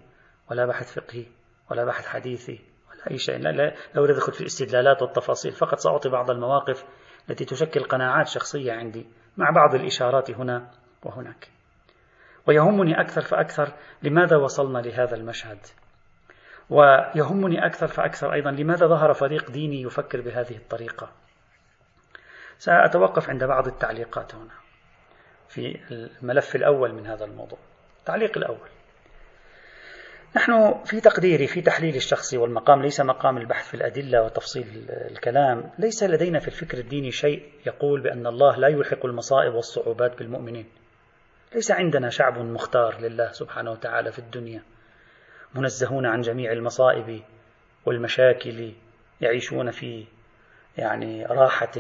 ولا 0.51 0.67
بحث 0.67 0.99
فقهي 0.99 1.27
ولا 1.71 1.85
بحث 1.85 2.07
حديثي 2.07 2.61
ولا 2.91 3.11
أي 3.11 3.19
شيء. 3.19 3.39
لا, 3.39 3.49
لا, 3.49 3.75
لا 3.95 4.01
أريد 4.01 4.17
أدخل 4.17 4.33
في 4.33 4.41
الاستدلالات 4.41 5.03
والتفاصيل 5.03 5.53
فقط 5.53 5.79
سأعطي 5.79 6.09
بعض 6.09 6.31
المواقف 6.31 6.85
التي 7.31 7.45
تشكل 7.45 7.85
قناعات 7.85 8.29
شخصية 8.29 8.73
عندي 8.73 9.07
مع 9.37 9.51
بعض 9.51 9.75
الإشارات 9.75 10.31
هنا 10.31 10.71
وهناك. 11.03 11.49
ويهمني 12.47 13.01
أكثر 13.01 13.21
فأكثر 13.21 13.73
لماذا 14.03 14.37
وصلنا 14.37 14.79
لهذا 14.79 15.17
المشهد. 15.17 15.59
ويهمني 16.71 17.67
أكثر 17.67 17.87
فأكثر 17.87 18.33
أيضا 18.33 18.51
لماذا 18.51 18.87
ظهر 18.87 19.13
فريق 19.13 19.51
ديني 19.51 19.83
يفكر 19.83 20.21
بهذه 20.21 20.57
الطريقة. 20.57 21.13
سأتوقف 22.61 23.31
عند 23.31 23.45
بعض 23.45 23.67
التعليقات 23.67 24.35
هنا 24.35 24.55
في 25.49 25.81
الملف 25.91 26.57
الأول 26.57 26.93
من 26.93 27.07
هذا 27.07 27.25
الموضوع. 27.25 27.59
التعليق 27.99 28.39
الأول. 28.39 28.69
نحن 30.37 30.85
في 30.85 31.01
تقديري 31.01 31.47
في 31.47 31.61
تحليل 31.61 31.97
الشخصي 31.97 32.39
والمقام 32.39 32.83
ليس 32.83 33.01
مقام 33.01 33.39
البحث 33.39 33.69
في 33.69 33.75
الأدلة 33.75 34.23
وتفصيل 34.23 34.87
الكلام 34.89 35.71
ليس 35.79 36.03
لدينا 36.03 36.39
في 36.39 36.49
الفكر 36.49 36.79
الديني 36.79 37.11
شيء 37.11 37.53
يقول 37.67 38.01
بأن 38.01 38.27
الله 38.27 38.57
لا 38.57 38.69
يلحق 38.69 39.07
المصائب 39.07 39.55
والصعوبات 39.55 40.19
بالمؤمنين. 40.19 40.67
ليس 41.55 41.71
عندنا 41.71 42.11
شعب 42.11 42.39
مختار 42.39 43.01
لله 43.01 43.33
سبحانه 43.33 43.71
وتعالى 43.71 44.13
في 44.13 44.19
الدنيا 44.19 44.63
منزهون 45.55 46.07
عن 46.07 46.21
جميع 46.21 46.53
المصائب 46.53 47.23
والمشاكل 47.87 48.73
يعيشون 49.21 49.71
في 49.71 50.07
يعني 50.79 51.27
راحة 51.27 51.73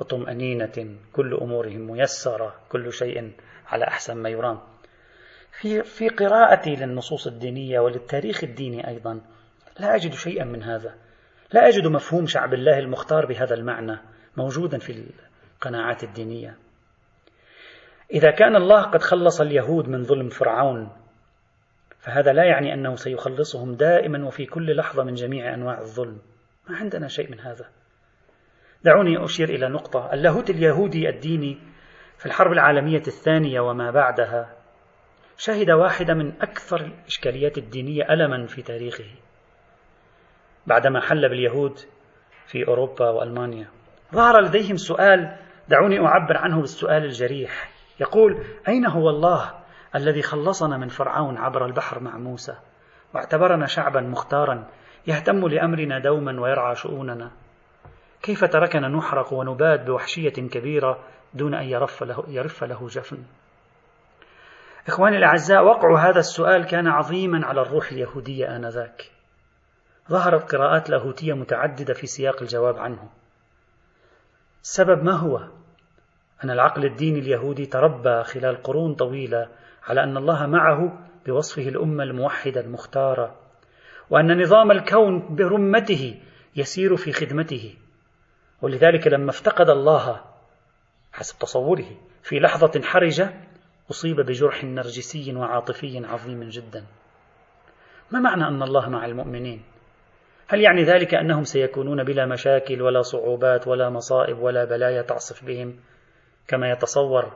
وطمأنينة 0.00 0.96
كل 1.12 1.34
أمورهم 1.34 1.90
ميسرة 1.90 2.54
كل 2.68 2.92
شيء 2.92 3.32
على 3.66 3.84
أحسن 3.84 4.16
ما 4.16 4.28
يرام. 4.28 4.60
في 5.60 5.82
في 5.82 6.08
قراءتي 6.08 6.76
للنصوص 6.76 7.26
الدينية 7.26 7.80
وللتاريخ 7.80 8.44
الديني 8.44 8.88
أيضا 8.88 9.20
لا 9.80 9.94
أجد 9.94 10.12
شيئا 10.12 10.44
من 10.44 10.62
هذا. 10.62 10.94
لا 11.52 11.68
أجد 11.68 11.86
مفهوم 11.86 12.26
شعب 12.26 12.54
الله 12.54 12.78
المختار 12.78 13.26
بهذا 13.26 13.54
المعنى 13.54 13.98
موجودا 14.36 14.78
في 14.78 15.04
القناعات 15.56 16.04
الدينية. 16.04 16.56
إذا 18.12 18.30
كان 18.30 18.56
الله 18.56 18.82
قد 18.82 19.02
خلص 19.02 19.40
اليهود 19.40 19.88
من 19.88 20.04
ظلم 20.04 20.28
فرعون 20.28 20.88
فهذا 21.98 22.32
لا 22.32 22.44
يعني 22.44 22.74
أنه 22.74 22.96
سيخلصهم 22.96 23.74
دائما 23.74 24.26
وفي 24.26 24.46
كل 24.46 24.76
لحظة 24.76 25.04
من 25.04 25.14
جميع 25.14 25.54
أنواع 25.54 25.80
الظلم. 25.80 26.18
ما 26.68 26.76
عندنا 26.76 27.08
شيء 27.08 27.30
من 27.30 27.40
هذا. 27.40 27.68
دعوني 28.84 29.24
أشير 29.24 29.48
إلى 29.48 29.68
نقطة. 29.68 30.12
اللاهوت 30.12 30.50
اليهودي 30.50 31.08
الديني 31.08 31.58
في 32.18 32.26
الحرب 32.26 32.52
العالمية 32.52 33.02
الثانية 33.06 33.60
وما 33.60 33.90
بعدها 33.90 34.56
شهد 35.36 35.70
واحدة 35.70 36.14
من 36.14 36.32
أكثر 36.42 36.80
الإشكاليات 36.80 37.58
الدينية 37.58 38.12
ألما 38.12 38.46
في 38.46 38.62
تاريخه 38.62 39.10
بعدما 40.66 41.00
حل 41.00 41.28
باليهود 41.28 41.78
في 42.46 42.68
أوروبا 42.68 43.10
وألمانيا. 43.10 43.68
ظهر 44.14 44.40
لديهم 44.40 44.76
سؤال 44.76 45.36
دعوني 45.68 46.00
أعبر 46.06 46.36
عنه 46.36 46.60
بالسؤال 46.60 47.04
الجريح. 47.04 47.70
يقول 48.00 48.44
أين 48.68 48.86
هو 48.86 49.10
الله 49.10 49.54
الذي 49.94 50.22
خلصنا 50.22 50.76
من 50.76 50.88
فرعون 50.88 51.36
عبر 51.36 51.66
البحر 51.66 52.00
مع 52.00 52.18
موسى 52.18 52.54
واعتبرنا 53.14 53.66
شعبا 53.66 54.00
مختارا 54.00 54.68
يهتم 55.06 55.48
لأمرنا 55.48 55.98
دوما 55.98 56.40
ويرعى 56.40 56.74
شؤوننا؟ 56.74 57.30
كيف 58.22 58.44
تركنا 58.44 58.88
نحرق 58.88 59.32
ونباد 59.32 59.84
بوحشية 59.84 60.30
كبيرة 60.30 61.04
دون 61.34 61.54
أن 61.54 61.64
يرف 61.64 62.02
له, 62.02 62.24
يرف 62.28 62.64
له 62.64 62.86
جفن؟ 62.86 63.18
إخواني 64.88 65.16
الأعزاء 65.16 65.64
وقع 65.64 66.08
هذا 66.08 66.18
السؤال 66.18 66.66
كان 66.66 66.86
عظيما 66.86 67.46
على 67.46 67.60
الروح 67.60 67.92
اليهودية 67.92 68.56
آنذاك. 68.56 69.10
ظهرت 70.10 70.54
قراءات 70.54 70.90
لاهوتية 70.90 71.32
متعددة 71.32 71.94
في 71.94 72.06
سياق 72.06 72.42
الجواب 72.42 72.78
عنه. 72.78 73.08
السبب 74.62 75.04
ما 75.04 75.12
هو؟ 75.12 75.38
أن 76.44 76.50
العقل 76.50 76.84
الديني 76.84 77.18
اليهودي 77.18 77.66
تربى 77.66 78.24
خلال 78.24 78.62
قرون 78.62 78.94
طويلة 78.94 79.48
على 79.88 80.04
أن 80.04 80.16
الله 80.16 80.46
معه 80.46 80.98
بوصفه 81.26 81.68
الأمة 81.68 82.04
الموحدة 82.04 82.60
المختارة 82.60 83.36
وأن 84.10 84.42
نظام 84.42 84.70
الكون 84.70 85.36
برمته 85.36 86.20
يسير 86.56 86.96
في 86.96 87.12
خدمته. 87.12 87.74
ولذلك 88.62 89.06
لما 89.06 89.30
افتقد 89.30 89.70
الله 89.70 90.24
حسب 91.12 91.38
تصوره 91.38 91.86
في 92.22 92.40
لحظة 92.40 92.82
حرجة 92.84 93.34
أصيب 93.90 94.20
بجرح 94.20 94.64
نرجسي 94.64 95.34
وعاطفي 95.34 96.06
عظيم 96.06 96.48
جدا. 96.48 96.84
ما 98.10 98.20
معنى 98.20 98.48
أن 98.48 98.62
الله 98.62 98.88
مع 98.88 99.06
المؤمنين؟ 99.06 99.62
هل 100.48 100.60
يعني 100.60 100.82
ذلك 100.84 101.14
أنهم 101.14 101.44
سيكونون 101.44 102.04
بلا 102.04 102.26
مشاكل 102.26 102.82
ولا 102.82 103.02
صعوبات 103.02 103.68
ولا 103.68 103.90
مصائب 103.90 104.38
ولا 104.38 104.64
بلايا 104.64 105.02
تعصف 105.02 105.44
بهم؟ 105.44 105.76
كما 106.48 106.70
يتصور 106.70 107.32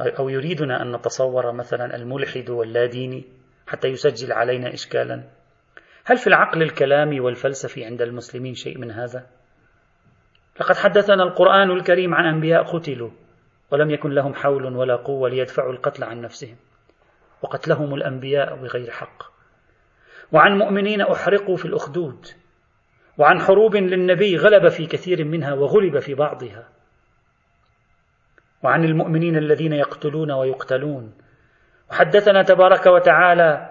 أو 0.00 0.28
يريدنا 0.28 0.82
أن 0.82 0.92
نتصور 0.92 1.52
مثلا 1.52 1.96
الملحد 1.96 2.50
واللاديني 2.50 3.24
حتى 3.66 3.88
يسجل 3.88 4.32
علينا 4.32 4.74
إشكالا. 4.74 5.22
هل 6.04 6.16
في 6.16 6.26
العقل 6.26 6.62
الكلامي 6.62 7.20
والفلسفي 7.20 7.84
عند 7.84 8.02
المسلمين 8.02 8.54
شيء 8.54 8.78
من 8.78 8.90
هذا؟ 8.90 9.26
لقد 10.60 10.76
حدثنا 10.76 11.22
القرآن 11.22 11.70
الكريم 11.70 12.14
عن 12.14 12.34
أنبياء 12.34 12.62
قتلوا 12.62 13.10
ولم 13.70 13.90
يكن 13.90 14.10
لهم 14.10 14.34
حول 14.34 14.76
ولا 14.76 14.96
قوة 14.96 15.28
ليدفعوا 15.28 15.72
القتل 15.72 16.04
عن 16.04 16.20
نفسهم 16.20 16.56
وقتلهم 17.42 17.94
الأنبياء 17.94 18.56
بغير 18.56 18.90
حق. 18.90 19.22
وعن 20.32 20.58
مؤمنين 20.58 21.00
أحرقوا 21.00 21.56
في 21.56 21.64
الأخدود 21.64 22.26
وعن 23.18 23.40
حروب 23.40 23.76
للنبي 23.76 24.36
غلب 24.36 24.68
في 24.68 24.86
كثير 24.86 25.24
منها 25.24 25.54
وغلب 25.54 25.98
في 25.98 26.14
بعضها. 26.14 26.68
وعن 28.62 28.84
المؤمنين 28.84 29.36
الذين 29.36 29.72
يقتلون 29.72 30.32
ويقتلون 30.32 31.14
وحدثنا 31.90 32.42
تبارك 32.42 32.86
وتعالى 32.86 33.70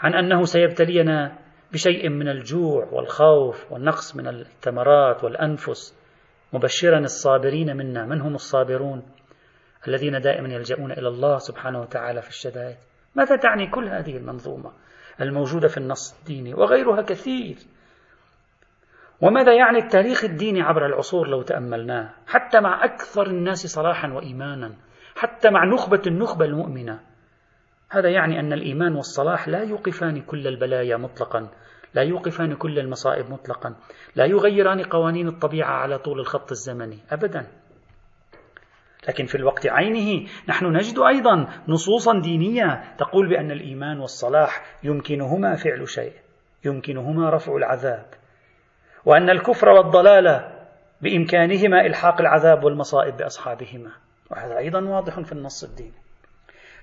عن 0.00 0.14
أنه 0.14 0.44
سيبتلينا 0.44 1.38
بشيء 1.72 2.08
من 2.08 2.28
الجوع 2.28 2.88
والخوف 2.92 3.72
والنقص 3.72 4.16
من 4.16 4.28
الثمرات 4.28 5.24
والأنفس. 5.24 6.03
مبشرا 6.54 6.98
الصابرين 6.98 7.76
منا. 7.76 8.06
من 8.06 8.20
هم 8.20 8.34
الصابرون؟ 8.34 9.02
الذين 9.88 10.20
دائما 10.20 10.48
يلجؤون 10.48 10.92
إلى 10.92 11.08
الله 11.08 11.38
سبحانه 11.38 11.80
وتعالى 11.80 12.22
في 12.22 12.28
الشدائد. 12.28 12.76
ماذا 13.14 13.36
تعني 13.36 13.70
كل 13.70 13.88
هذه 13.88 14.16
المنظومة 14.16 14.72
الموجودة 15.20 15.68
في 15.68 15.78
النص 15.78 16.18
الديني 16.20 16.54
وغيرها 16.54 17.02
كثير؟ 17.02 17.56
وماذا 19.20 19.54
يعني 19.54 19.78
التاريخ 19.78 20.24
الديني 20.24 20.62
عبر 20.62 20.86
العصور 20.86 21.28
لو 21.28 21.42
تأملناه؟ 21.42 22.10
حتى 22.26 22.60
مع 22.60 22.84
أكثر 22.84 23.26
الناس 23.26 23.66
صلاحا 23.66 24.12
وإيمانا 24.12 24.74
حتى 25.16 25.50
مع 25.50 25.64
نخبة 25.64 26.02
النخبة 26.06 26.44
المؤمنة. 26.44 27.00
هذا 27.90 28.10
يعني 28.10 28.40
أن 28.40 28.52
الإيمان 28.52 28.94
والصلاح 28.94 29.48
لا 29.48 29.62
يوقفان 29.62 30.22
كل 30.22 30.46
البلايا 30.46 30.96
مطلقا. 30.96 31.50
لا 31.94 32.02
يوقفان 32.02 32.54
كل 32.54 32.78
المصائب 32.78 33.30
مطلقا. 33.30 33.74
لا 34.16 34.24
يغيران 34.24 34.82
قوانين 34.82 35.28
الطبيعة 35.28 35.70
على 35.70 35.98
طول 35.98 36.20
الخط 36.20 36.50
الزمني 36.50 36.98
أبدا. 37.10 37.46
لكن 39.08 39.26
في 39.26 39.34
الوقت 39.34 39.66
عينه 39.66 40.28
نحن 40.48 40.66
نجد 40.66 40.98
أيضا 40.98 41.48
نصوصا 41.68 42.20
دينية 42.20 42.94
تقول 42.98 43.28
بأن 43.28 43.50
الإيمان 43.50 44.00
والصلاح 44.00 44.64
يمكنهما 44.82 45.56
فعل 45.56 45.88
شيء 45.88 46.12
يمكنهما 46.64 47.30
رفع 47.30 47.56
العذاب 47.56 48.06
وأن 49.04 49.30
الكفر 49.30 49.68
والضلال 49.68 50.50
بإمكانهما 51.00 51.86
إلحاق 51.86 52.20
العذاب 52.20 52.64
والمصائب 52.64 53.16
بأصحابهما. 53.16 53.90
وهذا 54.30 54.58
أيضا 54.58 54.80
واضح 54.80 55.20
في 55.20 55.32
النص 55.32 55.64
الديني. 55.64 56.04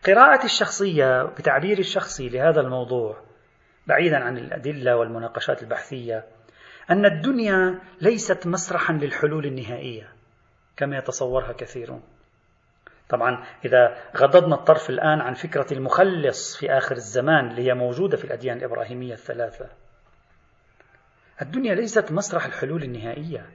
قراءة 0.08 0.46
الشخصية 0.46 1.24
بتعبير 1.24 1.80
الشخصي 1.80 2.30
لهذا 2.30 2.62
الموضوع 2.62 3.18
بعيدا 3.92 4.18
عن 4.18 4.38
الأدلة 4.38 4.96
والمناقشات 4.96 5.64
البحثية 5.64 6.24
أن 6.90 7.06
الدنيا 7.06 7.80
ليست 8.02 8.48
مسرحا 8.48 8.94
للحلول 8.94 9.46
النهائية 9.46 10.10
كما 10.78 10.98
يتصورها 10.98 11.52
كثيرون. 11.52 12.02
طبعا 13.10 13.44
إذا 13.66 13.98
غضضنا 14.18 14.56
الطرف 14.56 14.90
الآن 14.90 15.22
عن 15.22 15.34
فكرة 15.34 15.66
المخلص 15.72 16.58
في 16.58 16.72
آخر 16.72 16.96
الزمان 16.96 17.50
اللي 17.50 17.68
هي 17.68 17.74
موجودة 17.74 18.18
في 18.18 18.26
الأديان 18.26 18.58
الإبراهيمية 18.58 19.14
الثلاثة. 19.14 19.70
الدنيا 21.42 21.76
ليست 21.76 22.12
مسرح 22.12 22.46
الحلول 22.46 22.84
النهائية. 22.84 23.46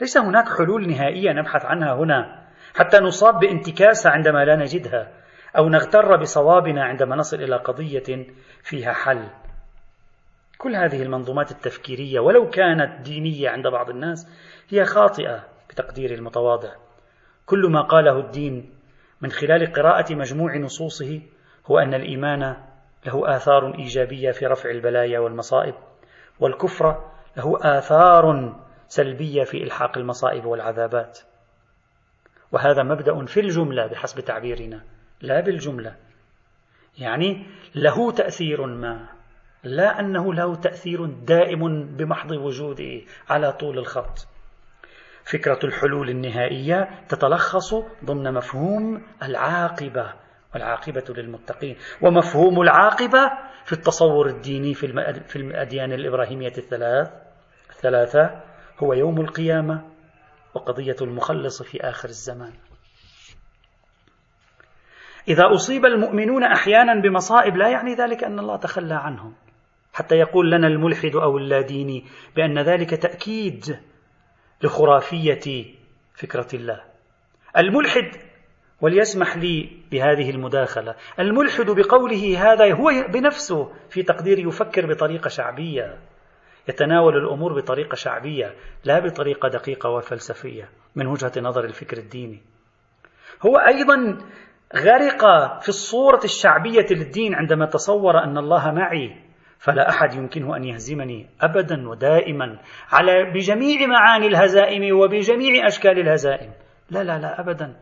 ليس 0.00 0.18
هناك 0.18 0.48
حلول 0.58 0.88
نهائية 0.88 1.32
نبحث 1.32 1.64
عنها 1.64 1.94
هنا 1.94 2.46
حتى 2.74 2.98
نصاب 2.98 3.38
بانتكاسة 3.38 4.10
عندما 4.10 4.44
لا 4.44 4.56
نجدها 4.56 5.12
أو 5.58 5.68
نغتر 5.68 6.16
بصوابنا 6.16 6.84
عندما 6.84 7.16
نصل 7.16 7.36
إلى 7.42 7.56
قضية 7.56 8.26
فيها 8.62 8.92
حل. 8.92 9.28
كل 10.58 10.76
هذه 10.76 11.02
المنظومات 11.02 11.50
التفكيرية 11.50 12.20
ولو 12.20 12.50
كانت 12.50 13.00
دينية 13.00 13.48
عند 13.48 13.66
بعض 13.66 13.90
الناس 13.90 14.28
هي 14.68 14.84
خاطئة 14.84 15.44
بتقدير 15.70 16.14
المتواضع. 16.14 16.70
كل 17.46 17.66
ما 17.70 17.82
قاله 17.82 18.18
الدين 18.18 18.74
من 19.20 19.30
خلال 19.30 19.72
قراءة 19.72 20.14
مجموع 20.14 20.56
نصوصه 20.56 21.20
هو 21.66 21.78
أن 21.78 21.94
الإيمان 21.94 22.56
له 23.06 23.36
آثار 23.36 23.74
إيجابية 23.78 24.30
في 24.30 24.46
رفع 24.46 24.70
البلايا 24.70 25.18
والمصائب 25.18 25.74
والكفر 26.40 27.10
له 27.36 27.78
آثار 27.78 28.56
سلبية 28.88 29.44
في 29.44 29.62
إلحاق 29.62 29.98
المصائب 29.98 30.44
والعذابات. 30.44 31.18
وهذا 32.52 32.82
مبدأ 32.82 33.24
في 33.24 33.40
الجملة 33.40 33.86
بحسب 33.86 34.20
تعبيرنا 34.20 34.82
لا 35.20 35.40
بالجملة. 35.40 35.96
يعني 36.98 37.46
له 37.74 38.12
تأثير 38.12 38.66
ما. 38.66 39.15
لا 39.66 40.00
أنه 40.00 40.34
له 40.34 40.54
تأثير 40.54 41.06
دائم 41.06 41.86
بمحض 41.96 42.30
وجوده 42.30 43.00
على 43.30 43.52
طول 43.52 43.78
الخط. 43.78 44.26
فكرة 45.32 45.58
الحلول 45.64 46.10
النهائية 46.10 46.88
تتلخص 47.08 47.74
ضمن 48.04 48.34
مفهوم 48.34 49.02
العاقبة 49.22 50.12
والعاقبة 50.54 51.04
للمتقين 51.08 51.76
ومفهوم 52.02 52.60
العاقبة 52.60 53.30
في 53.64 53.72
التصور 53.72 54.26
الديني 54.26 54.74
في 54.74 55.36
الأديان 55.36 55.92
الإبراهيمية 55.92 56.52
الثلاث 56.58 57.10
الثلاثة 57.70 58.42
هو 58.78 58.92
يوم 58.92 59.20
القيامة 59.20 59.84
وقضية 60.54 60.96
المخلص 61.02 61.62
في 61.62 61.80
آخر 61.80 62.08
الزمان. 62.08 62.52
إذا 65.28 65.42
أصيب 65.54 65.84
المؤمنون 65.84 66.44
أحيانا 66.44 67.00
بمصائب 67.00 67.56
لا 67.56 67.68
يعني 67.68 67.94
ذلك 67.94 68.24
أن 68.24 68.38
الله 68.38 68.56
تخلى 68.56 68.94
عنهم. 68.94 69.34
حتى 69.96 70.14
يقول 70.14 70.50
لنا 70.50 70.66
الملحد 70.66 71.16
أو 71.16 71.38
اللاديني 71.38 72.04
بأن 72.36 72.58
ذلك 72.58 72.90
تأكيد 72.90 73.78
لخرافية 74.62 75.64
فكرة 76.14 76.48
الله. 76.54 76.82
الملحد 77.56 78.10
وليسمح 78.80 79.36
لي 79.36 79.70
بهذه 79.90 80.30
المداخلة. 80.30 80.94
الملحد 81.20 81.66
بقوله 81.70 82.52
هذا 82.52 82.74
هو 82.74 82.90
بنفسه 83.12 83.72
في 83.90 84.02
تقدير 84.02 84.38
يفكر 84.38 84.86
بطريقة 84.86 85.28
شعبية. 85.28 85.98
يتناول 86.68 87.16
الأمور 87.16 87.60
بطريقة 87.60 87.94
شعبية 87.94 88.54
لا 88.84 88.98
بطريقة 88.98 89.48
دقيقة 89.48 89.90
وفلسفية 89.90 90.68
من 90.96 91.06
وجهة 91.06 91.32
نظر 91.36 91.64
الفكر 91.64 91.96
الديني. 91.96 92.42
هو 93.46 93.56
أيضا 93.56 94.18
غرق 94.76 95.22
في 95.62 95.68
الصورة 95.68 96.20
الشعبية 96.24 96.86
للدين 96.90 97.34
عندما 97.34 97.66
تصور 97.66 98.18
أن 98.18 98.38
الله 98.38 98.70
معي. 98.70 99.25
فلا 99.66 99.88
أحد 99.88 100.14
يمكنه 100.14 100.56
أن 100.56 100.64
يهزمني 100.64 101.26
أبدا 101.40 101.88
ودائما 101.88 102.58
على 102.90 103.32
بجميع 103.34 103.86
معاني 103.86 104.26
الهزائم 104.26 104.96
وبجميع 104.96 105.66
أشكال 105.66 105.98
الهزائم. 105.98 106.52
لا 106.90 107.04
لا 107.04 107.18
لا 107.18 107.40
أبدا. 107.40 107.76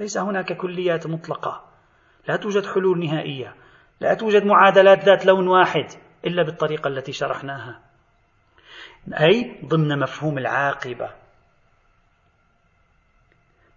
ليس 0.00 0.18
هناك 0.18 0.52
كليات 0.52 1.06
مطلقة. 1.06 1.64
لا 2.28 2.36
توجد 2.36 2.66
حلول 2.66 3.04
نهائية. 3.04 3.54
لا 4.00 4.14
توجد 4.14 4.44
معادلات 4.44 5.04
ذات 5.04 5.26
لون 5.26 5.48
واحد 5.48 5.86
إلا 6.26 6.42
بالطريقة 6.42 6.88
التي 6.88 7.12
شرحناها. 7.12 7.80
أي 9.20 9.60
ضمن 9.64 9.98
مفهوم 9.98 10.38
العاقبة. 10.38 11.10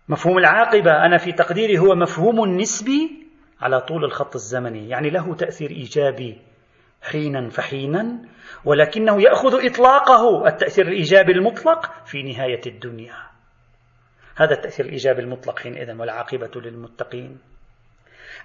مفهوم 0.10 0.38
العاقبة 0.38 1.06
أنا 1.06 1.18
في 1.18 1.32
تقديري 1.32 1.80
هو 1.80 1.96
مفهوم 1.96 2.58
نسبي 2.58 3.28
على 3.62 3.82
طول 3.82 4.06
الخط 4.06 4.36
الزمني 4.36 4.90
يعني 4.90 5.10
له 5.10 5.36
تأثير 5.36 5.70
إيجابي. 5.70 6.53
حينا 7.04 7.50
فحينا 7.50 8.20
ولكنه 8.66 9.22
يأخذ 9.22 9.66
إطلاقه 9.66 10.48
التأثير 10.48 10.88
الإيجابي 10.88 11.32
المطلق 11.32 11.92
في 12.06 12.24
نهاية 12.24 12.62
الدنيا. 12.68 13.16
هذا 14.36 14.54
التأثير 14.54 14.86
الإيجابي 14.86 15.22
المطلق 15.22 15.60
حينئذ 15.60 15.92
والعاقبة 16.00 16.52
للمتقين. 16.56 17.40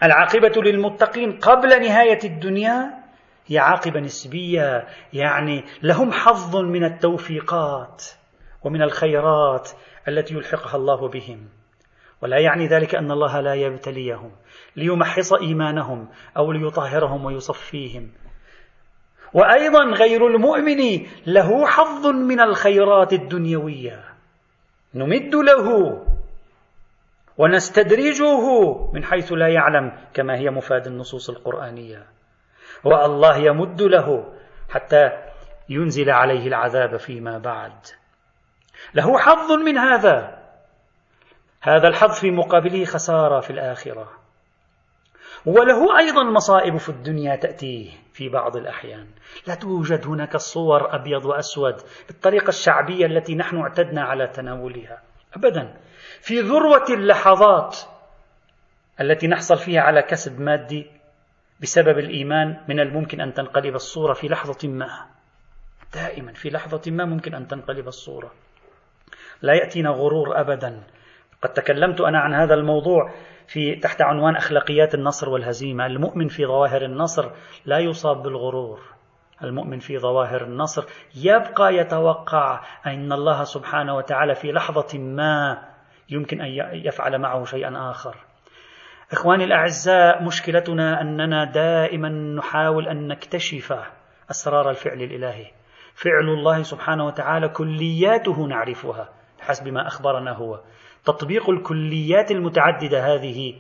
العاقبة 0.03 0.63
للمتقين 0.63 1.39
قبل 1.39 1.69
نهاية 1.69 2.19
الدنيا 2.25 3.05
هي 3.47 3.59
عاقبة 3.59 4.01
نسبية 4.01 4.87
يعني 5.13 5.65
لهم 5.83 6.13
حظ 6.13 6.57
من 6.57 6.85
التوفيقات 6.85 8.05
ومن 8.63 8.83
الخيرات 8.83 9.71
التي 10.09 10.35
يلحقها 10.35 10.77
الله 10.77 11.09
بهم. 11.09 11.49
ولا 12.23 12.39
يعني 12.39 12.67
ذلك 12.67 12.95
أن 12.95 13.11
الله 13.11 13.41
لا 13.41 13.55
يبتليهم 13.55 14.33
ليمحص 14.77 15.33
إيمانهم 15.33 16.09
أو 16.37 16.53
ليطهرهم 16.53 17.25
ويصفيهم. 17.25 18.11
وأيضا 19.35 19.85
غير 19.85 20.27
المؤمن 20.27 21.07
له 21.27 21.67
حظ 21.67 22.07
من 22.07 22.41
الخيرات 22.41 23.13
الدنيوية. 23.13 24.05
نمد 24.95 25.35
له 25.35 25.99
ونستدرجه 27.39 28.73
من 28.93 29.05
حيث 29.05 29.33
لا 29.33 29.49
يعلم 29.49 29.93
كما 30.15 30.37
هي 30.37 30.51
مفاد 30.51 30.87
النصوص 30.87 31.31
القرآنية. 31.31 32.07
والله 32.85 33.37
يمد 33.37 33.83
له 33.83 34.35
حتى 34.71 35.11
ينزل 35.69 36.11
عليه 36.11 36.47
العذاب 36.47 36.97
فيما 36.97 37.39
بعد. 37.39 37.73
له 38.95 39.19
حظ 39.19 39.53
من 39.53 39.79
هذا. 39.79 40.39
هذا 41.63 41.89
الحظ 41.89 42.21
في 42.21 42.31
مقابله 42.31 42.85
خسارة 42.85 43.41
في 43.41 43.51
الآخرة. 43.51 44.18
وله 45.47 45.99
أيضا 45.99 46.23
مصائب 46.23 46.77
في 46.77 46.89
الدنيا 46.89 47.37
تأتيه 47.37 47.91
في 48.13 48.29
بعض 48.29 48.57
الأحيان. 48.57 49.07
لا 49.47 49.55
توجد 49.55 50.07
هناك 50.07 50.35
الصور 50.35 50.95
أبيض 50.95 51.25
وأسود 51.25 51.77
بالطريقة 52.07 52.49
الشعبية 52.49 53.07
التي 53.07 53.35
نحن 53.35 53.57
اعتدنا 53.57 54.03
على 54.03 54.27
تناولها. 54.27 55.03
أبدا 55.37 55.77
في 56.21 56.41
ذروة 56.41 56.85
اللحظات 56.91 57.79
التي 59.01 59.27
نحصل 59.27 59.57
فيها 59.57 59.81
على 59.81 60.03
كسب 60.03 60.41
مادي 60.41 60.87
بسبب 61.61 61.99
الإيمان 61.99 62.61
من 62.69 62.81
الممكن 62.81 63.21
أن 63.21 63.35
تنقلب 63.35 63.75
الصورة 63.75 64.13
في 64.13 64.29
لحظة 64.29 64.69
ما. 64.69 65.07
دائما 65.95 66.33
في 66.33 66.51
لحظة 66.51 66.91
ما 66.91 67.05
ممكن 67.05 67.35
أن 67.35 67.49
تنقلب 67.49 67.89
الصورة. 67.89 68.33
لا 69.43 69.55
يأتينا 69.55 69.91
غرور 69.91 70.41
أبدا. 70.41 70.83
قد 71.43 71.53
تكلمت 71.53 72.01
أنا 72.01 72.19
عن 72.19 72.35
هذا 72.35 72.55
الموضوع 72.55 73.11
في 73.47 73.77
تحت 73.77 74.03
عنوان 74.03 74.37
أخلاقيات 74.37 74.95
النصر 74.95 75.29
والهزيمة. 75.29 75.87
المؤمن 75.87 76.29
في 76.29 76.47
ظواهر 76.47 76.85
النصر 76.85 77.31
لا 77.67 77.79
يصاب 77.79 78.23
بالغرور. 78.23 78.81
المؤمن 79.43 79.79
في 79.79 79.99
ظواهر 79.99 80.45
النصر 80.45 80.85
يبقى 81.17 81.75
يتوقع 81.75 82.61
أن 82.87 83.13
الله 83.13 83.45
سبحانه 83.45 83.95
وتعالى 83.97 84.35
في 84.35 84.53
لحظة 84.53 84.99
ما 84.99 85.59
يمكن 86.11 86.41
أن 86.41 86.49
يفعل 86.73 87.19
معه 87.19 87.45
شيئا 87.45 87.91
آخر. 87.91 88.17
إخواني 89.13 89.45
الأعزاء 89.45 90.23
مشكلتنا 90.25 91.01
أننا 91.01 91.45
دائما 91.45 92.09
نحاول 92.09 92.89
أن 92.89 93.09
نكتشف 93.09 93.73
أسرار 94.31 94.71
الفعل 94.71 95.03
الإلهي. 95.03 95.47
فعل 95.95 96.29
الله 96.29 96.63
سبحانه 96.63 97.07
وتعالى 97.07 97.49
كلياته 97.49 98.47
نعرفها 98.47 99.09
حسب 99.41 99.69
ما 99.69 99.87
أخبرنا 99.87 100.33
هو. 100.33 100.61
تطبيق 101.05 101.51
الكليات 101.51 102.31
المتعددة 102.31 103.15
هذه 103.15 103.55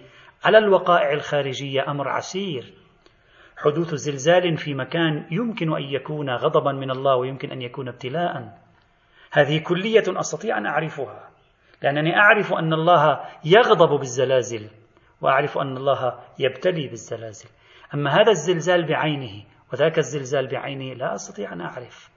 على 0.44 0.58
الوقائع 0.58 1.12
الخارجية 1.12 1.90
أمر 1.90 2.08
عسير. 2.08 2.74
حدوث 3.56 3.94
زلزال 3.94 4.56
في 4.56 4.74
مكان 4.74 5.26
يمكن 5.30 5.76
أن 5.76 5.82
يكون 5.82 6.30
غضبا 6.30 6.72
من 6.72 6.90
الله 6.90 7.16
ويمكن 7.16 7.50
أن 7.50 7.62
يكون 7.62 7.88
ابتلاء. 7.88 8.58
هذه 9.32 9.58
كلية 9.58 10.04
أستطيع 10.08 10.58
أن 10.58 10.66
أعرفها 10.66 11.30
لأنني 11.82 12.16
أعرف 12.16 12.52
أن 12.52 12.72
الله 12.72 13.20
يغضب 13.44 13.98
بالزلازل 13.98 14.70
وأعرف 15.20 15.58
أن 15.58 15.76
الله 15.76 16.18
يبتلي 16.38 16.88
بالزلازل. 16.88 17.48
أما 17.94 18.10
هذا 18.10 18.30
الزلزال 18.30 18.86
بعينه 18.86 19.44
وذاك 19.72 19.98
الزلزال 19.98 20.46
بعينه 20.46 20.94
لا 20.94 21.14
أستطيع 21.14 21.52
أن 21.52 21.60
أعرف. 21.60 22.10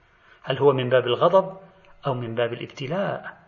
هل 0.43 0.57
هو 0.57 0.73
من 0.73 0.89
باب 0.89 1.03
الغضب 1.03 1.57
أو 2.07 2.13
من 2.13 2.36
باب 2.36 2.53
الابتلاء؟ 2.53 3.40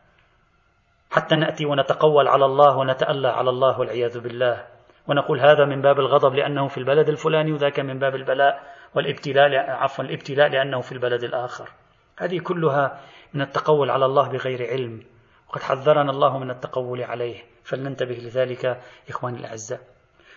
حتى 1.13 1.35
نأتي 1.35 1.65
ونتقول 1.65 2.27
على 2.27 2.45
الله 2.45 2.77
ونتألى 2.77 3.27
على 3.27 3.49
الله 3.49 3.79
والعياذ 3.79 4.19
بالله. 4.19 4.65
ونقول 5.07 5.39
هذا 5.39 5.65
من 5.65 5.81
باب 5.81 5.99
الغضب 5.99 6.35
لأنه 6.35 6.67
في 6.67 6.77
البلد 6.77 7.09
الفلاني 7.09 7.51
وذاك 7.51 7.79
من 7.79 7.99
باب 7.99 8.15
البلاء 8.15 8.63
والابتلاء 8.95 9.69
عفوا 9.69 10.05
الابتلاء 10.05 10.49
لأنه 10.49 10.81
في 10.81 10.91
البلد 10.91 11.23
الآخر. 11.23 11.69
هذه 12.17 12.39
كلها 12.39 12.99
من 13.33 13.41
التقول 13.41 13.89
على 13.89 14.05
الله 14.05 14.29
بغير 14.29 14.67
علم. 14.71 15.03
وقد 15.49 15.61
حذرنا 15.61 16.11
الله 16.11 16.37
من 16.37 16.51
التقول 16.51 17.03
عليه. 17.03 17.37
فلننتبه 17.63 18.15
لذلك 18.15 18.81
إخواني 19.09 19.37
الأعزاء. 19.37 19.79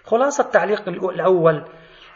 خلاصة 0.04 0.44
التعليق 0.44 0.88
الأول 0.88 1.64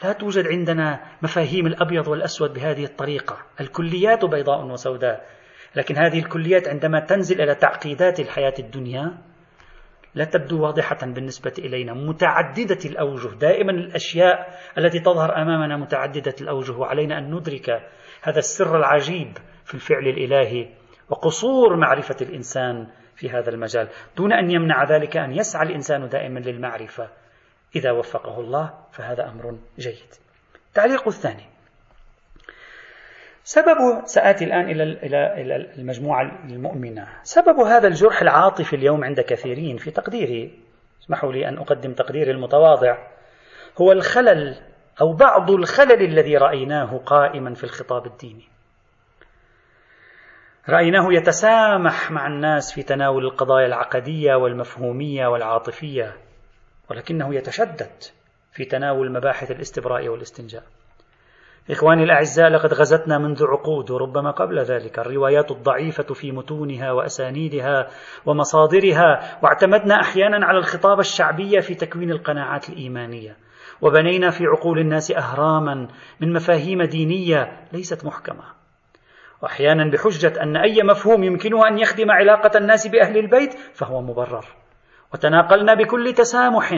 لا 0.04 0.12
توجد 0.12 0.46
عندنا 0.46 1.00
مفاهيم 1.22 1.66
الأبيض 1.66 2.08
والأسود 2.08 2.52
بهذه 2.52 2.84
الطريقة. 2.84 3.36
الكليات 3.60 4.24
بيضاء 4.24 4.64
وسوداء. 4.64 5.39
لكن 5.76 5.96
هذه 5.96 6.18
الكليات 6.18 6.68
عندما 6.68 7.00
تنزل 7.00 7.40
إلى 7.40 7.54
تعقيدات 7.54 8.20
الحياة 8.20 8.54
الدنيا 8.58 9.18
لا 10.14 10.24
تبدو 10.24 10.62
واضحة 10.62 10.98
بالنسبة 11.02 11.52
إلينا. 11.58 11.94
متعددة 11.94 12.78
الأوجه. 12.84 13.28
دائما 13.28 13.72
الأشياء 13.72 14.60
التي 14.78 15.00
تظهر 15.00 15.42
أمامنا 15.42 15.76
متعددة 15.76 16.34
الأوجه. 16.40 16.72
وعلينا 16.72 17.18
أن 17.18 17.34
ندرك 17.34 17.70
هذا 18.22 18.38
السر 18.38 18.78
العجيب 18.78 19.38
في 19.64 19.74
الفعل 19.74 20.08
الإلهي 20.08 20.68
وقصور 21.08 21.76
معرفة 21.76 22.16
الإنسان 22.20 22.86
في 23.16 23.30
هذا 23.30 23.50
المجال. 23.50 23.88
دون 24.16 24.32
أن 24.32 24.50
يمنع 24.50 24.84
ذلك 24.84 25.16
أن 25.16 25.32
يسعى 25.32 25.66
الإنسان 25.66 26.08
دائما 26.08 26.38
للمعرفة. 26.38 27.08
إذا 27.76 27.90
وفقه 27.90 28.40
الله 28.40 28.74
فهذا 28.92 29.28
أمر 29.28 29.58
جيد. 29.78 30.10
التعليق 30.68 31.08
الثاني. 31.08 31.59
سبب 33.52 34.02
سآتي 34.04 34.44
الآن 34.44 34.70
إلى 34.70 34.82
إلى 35.42 35.56
المجموعة 35.78 36.22
المؤمنة. 36.44 37.08
سبب 37.22 37.60
هذا 37.60 37.88
الجرح 37.88 38.22
العاطفي 38.22 38.76
اليوم 38.76 39.04
عند 39.04 39.20
كثيرين 39.20 39.76
في 39.76 39.90
تقديري. 39.90 40.58
اسمحوا 41.02 41.32
لي 41.32 41.48
أن 41.48 41.58
أقدم 41.58 41.92
تقديري 41.92 42.30
المتواضع. 42.30 42.98
هو 43.80 43.92
الخلل 43.92 44.56
أو 45.00 45.12
بعض 45.12 45.50
الخلل 45.50 46.02
الذي 46.02 46.36
رأيناه 46.36 46.98
قائما 46.98 47.54
في 47.54 47.64
الخطاب 47.64 48.06
الديني. 48.06 48.44
رأيناه 50.68 51.06
يتسامح 51.12 52.10
مع 52.10 52.26
الناس 52.26 52.74
في 52.74 52.82
تناول 52.82 53.24
القضايا 53.24 53.66
العقدية 53.66 54.34
والمفهومية 54.34 55.26
والعاطفية 55.26 56.16
ولكنه 56.90 57.34
يتشدد 57.34 58.02
في 58.52 58.64
تناول 58.64 59.12
مباحث 59.12 59.50
الاستبراء 59.50 60.08
والاستنجاء. 60.08 60.62
إخواني 61.70 62.04
الأعزاء 62.04 62.48
لقد 62.48 62.74
غزتنا 62.74 63.18
منذ 63.18 63.44
عقود 63.44 63.90
وربما 63.90 64.30
قبل 64.30 64.58
ذلك 64.58 64.98
الروايات 64.98 65.50
الضعيفة 65.50 66.14
في 66.14 66.32
متونها 66.32 66.92
وأسانيدها 66.92 67.88
ومصادرها 68.26 69.38
واعتمدنا 69.42 70.00
أحيانا 70.00 70.46
على 70.46 70.58
الخطاب 70.58 71.00
الشعبي 71.00 71.60
في 71.60 71.74
تكوين 71.74 72.10
القناعات 72.10 72.68
الإيمانية 72.68 73.36
وبنينا 73.80 74.30
في 74.30 74.46
عقول 74.46 74.78
الناس 74.78 75.10
أهراما 75.10 75.88
من 76.20 76.32
مفاهيم 76.32 76.82
دينية 76.82 77.66
ليست 77.72 78.04
محكمة. 78.04 78.44
وأحيانا 79.42 79.90
بحجة 79.90 80.42
أن 80.42 80.56
أي 80.56 80.82
مفهوم 80.82 81.24
يمكنه 81.24 81.68
أن 81.68 81.78
يخدم 81.78 82.10
علاقة 82.10 82.58
الناس 82.58 82.86
بأهل 82.86 83.18
البيت 83.18 83.54
فهو 83.54 84.02
مبرر. 84.02 84.44
وتناقلنا 85.14 85.74
بكل 85.74 86.12
تسامح 86.12 86.72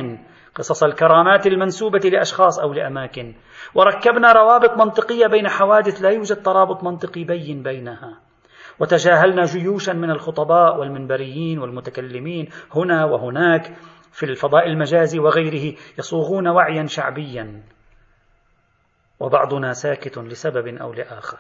قصص 0.54 0.82
الكرامات 0.82 1.46
المنسوبة 1.46 1.98
لأشخاص 1.98 2.58
أو 2.58 2.72
لأماكن. 2.72 3.34
وركبنا 3.74 4.32
روابط 4.32 4.78
منطقية 4.78 5.26
بين 5.26 5.48
حوادث 5.48 6.02
لا 6.02 6.10
يوجد 6.10 6.42
ترابط 6.42 6.84
منطقي 6.84 7.24
بين 7.24 7.62
بينها. 7.62 8.18
وتجاهلنا 8.80 9.42
جيوشا 9.42 9.92
من 9.92 10.10
الخطباء 10.10 10.78
والمنبريين 10.78 11.58
والمتكلمين 11.58 12.48
هنا 12.74 13.04
وهناك 13.04 13.72
في 14.12 14.26
الفضاء 14.26 14.66
المجازي 14.66 15.18
وغيره 15.18 15.76
يصوغون 15.98 16.48
وعيا 16.48 16.86
شعبيا. 16.86 17.62
وبعضنا 19.20 19.72
ساكت 19.72 20.18
لسبب 20.18 20.66
أو 20.68 20.92
لآخر. 20.92 21.38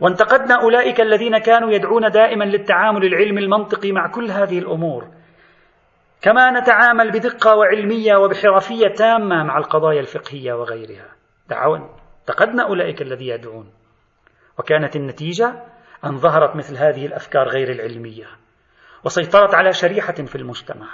وانتقدنا 0.00 0.62
أولئك 0.62 1.00
الذين 1.00 1.38
كانوا 1.38 1.70
يدعون 1.70 2.10
دائما 2.10 2.44
للتعامل 2.44 3.04
العلمي 3.04 3.40
المنطقي 3.40 3.92
مع 3.92 4.10
كل 4.12 4.30
هذه 4.30 4.58
الأمور. 4.58 5.19
كما 6.22 6.60
نتعامل 6.60 7.10
بدقة 7.10 7.54
وعلمية 7.54 8.16
وبحرفية 8.16 8.88
تامة 8.88 9.44
مع 9.44 9.58
القضايا 9.58 10.00
الفقهية 10.00 10.52
وغيرها. 10.52 11.08
دعون 11.48 11.96
انتقدنا 12.20 12.66
أولئك 12.66 13.02
الذين 13.02 13.28
يدعون. 13.28 13.72
وكانت 14.58 14.96
النتيجة 14.96 15.62
أن 16.04 16.16
ظهرت 16.16 16.56
مثل 16.56 16.76
هذه 16.76 17.06
الأفكار 17.06 17.48
غير 17.48 17.70
العلمية. 17.70 18.26
وسيطرت 19.04 19.54
على 19.54 19.72
شريحة 19.72 20.12
في 20.12 20.36
المجتمع. 20.36 20.86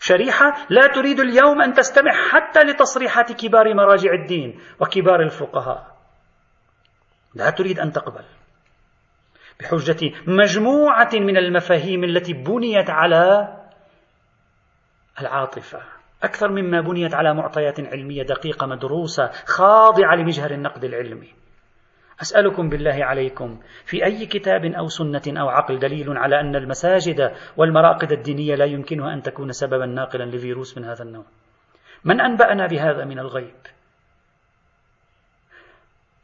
شريحة 0.00 0.54
لا 0.70 0.86
تريد 0.86 1.20
اليوم 1.20 1.62
أن 1.62 1.72
تستمع 1.72 2.12
حتى 2.30 2.62
لتصريحات 2.64 3.32
كبار 3.32 3.74
مراجع 3.74 4.12
الدين 4.12 4.60
وكبار 4.80 5.20
الفقهاء. 5.20 5.96
لا 7.34 7.50
تريد 7.50 7.78
أن 7.78 7.92
تقبل. 7.92 8.24
بحجة 9.60 10.12
مجموعة 10.26 11.10
من 11.14 11.36
المفاهيم 11.36 12.04
التي 12.04 12.32
بنيت 12.32 12.90
على 12.90 13.61
العاطفة. 15.20 15.80
أكثر 16.22 16.50
مما 16.50 16.80
بنيت 16.80 17.14
على 17.14 17.34
معطيات 17.34 17.80
علمية 17.80 18.22
دقيقة 18.22 18.66
مدروسة 18.66 19.30
خاضعة 19.46 20.14
لمجهر 20.14 20.50
النقد 20.50 20.84
العلمي. 20.84 21.28
أسألكم 22.22 22.68
بالله 22.68 23.04
عليكم 23.04 23.60
في 23.84 24.04
أي 24.04 24.26
كتاب 24.26 24.64
أو 24.64 24.88
سنة 24.88 25.40
أو 25.40 25.48
عقل 25.48 25.78
دليل 25.78 26.18
على 26.18 26.40
أن 26.40 26.56
المساجد 26.56 27.32
والمراقد 27.56 28.12
الدينية 28.12 28.54
لا 28.54 28.64
يمكنها 28.64 29.14
أن 29.14 29.22
تكون 29.22 29.52
سببا 29.52 29.86
ناقلا 29.86 30.24
لفيروس 30.24 30.78
من 30.78 30.84
هذا 30.84 31.02
النوع؟ 31.02 31.24
من 32.04 32.20
أنبأنا 32.20 32.66
بهذا 32.66 33.04
من 33.04 33.18
الغيب؟ 33.18 33.54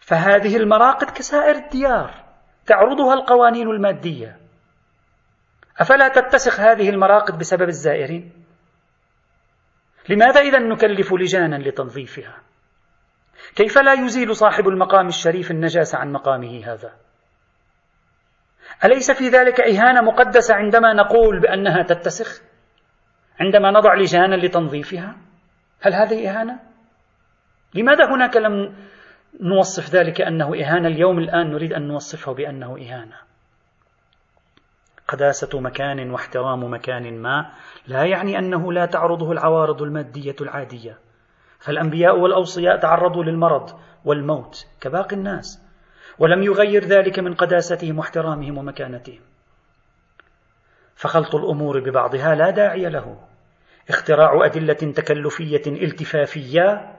فهذه 0.01 0.57
المراقد 0.57 1.11
كسائر 1.11 1.55
الديار 1.55 2.11
تعرضها 2.67 3.15
القوانين 3.15 3.69
المادية. 3.69 4.37
أفلا 5.79 6.09
تتسخ 6.09 6.61
هذه 6.61 6.91
المراقد 6.91 7.39
بسبب 7.39 7.69
الزائرين؟ 7.69 8.38
لماذا 10.09 10.41
إذا 10.41 10.59
نكلف 10.59 11.13
لجانا 11.13 11.57
لتنظيفها؟ 11.57 12.37
كيف 13.57 13.79
لا 13.79 13.93
يزيل 13.93 14.37
صاحب 14.37 14.69
المقام 14.69 15.07
الشريف 15.07 15.51
النجاسة 15.51 15.99
عن 15.99 16.13
مقامه 16.13 16.65
هذا؟ 16.65 16.93
أليس 18.85 19.11
في 19.11 19.29
ذلك 19.29 19.61
إهانة 19.61 20.01
مقدسة 20.01 20.55
عندما 20.55 20.93
نقول 20.93 21.41
بأنها 21.41 21.83
تتسخ؟ 21.83 22.43
عندما 23.41 23.71
نضع 23.71 23.95
لجانا 23.95 24.35
لتنظيفها؟ 24.35 25.17
هل 25.81 25.95
هذه 25.95 26.31
إهانة؟ 26.31 26.61
لماذا 27.75 28.05
هناك 28.05 28.37
لم 28.37 28.75
نوصف 29.41 29.95
ذلك 29.95 30.21
أنه 30.21 30.55
إهانة؟ 30.55 30.89
اليوم 30.89 31.19
الآن 31.19 31.51
نريد 31.51 31.73
أن 31.73 31.89
نوصفه 31.89 32.35
بأنه 32.35 32.77
إهانة. 32.77 33.28
قداسة 35.09 35.61
مكان 35.61 36.11
واحترام 36.11 36.73
مكان 36.73 37.23
ما 37.23 37.51
لا 37.87 38.05
يعني 38.05 38.39
أنه 38.39 38.73
لا 38.73 38.87
تعرضه 38.87 39.33
العوارض 39.33 39.83
المادية 39.83 40.37
العادية. 40.41 40.99
فالأنبياء 41.59 42.19
والأوصياء 42.19 42.77
تعرضوا 42.77 43.25
للمرض 43.25 43.71
والموت 44.05 44.67
كباقي 44.81 45.17
الناس 45.17 45.63
ولم 46.19 46.43
يغير 46.43 46.85
ذلك 46.85 47.19
من 47.19 47.35
قداستهم 47.35 47.99
واحترامهم 47.99 48.59
ومكانتهم. 48.59 49.21
فخلط 50.95 51.35
الأمور 51.35 51.81
ببعضها 51.81 52.35
لا 52.35 52.51
داعي 52.51 52.89
له. 52.89 53.19
اختراع 53.89 54.47
أدلة 54.47 54.93
تكلفية 54.93 55.63
التفافية 55.67 56.95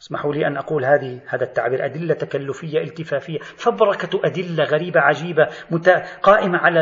اسمحوا 0.00 0.34
لي 0.34 0.46
أن 0.46 0.56
أقول 0.56 0.84
هذه 0.84 1.20
هذا 1.26 1.44
التعبير 1.44 1.84
أدلة 1.84 2.14
تكلفية 2.14 2.78
التفافية. 2.78 3.38
فبركة 3.38 4.20
أدلة 4.24 4.64
غريبة 4.64 5.00
عجيبة 5.00 5.48
قائمة 6.22 6.58
على 6.58 6.80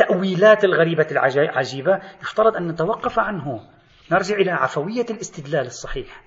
التأويلات 0.00 0.64
الغريبة 0.64 1.06
العجيبة 1.10 2.00
يفترض 2.22 2.56
أن 2.56 2.68
نتوقف 2.68 3.18
عنه. 3.18 3.60
نرجع 4.12 4.36
إلى 4.36 4.50
عفوية 4.50 5.06
الاستدلال 5.10 5.66
الصحيح. 5.66 6.22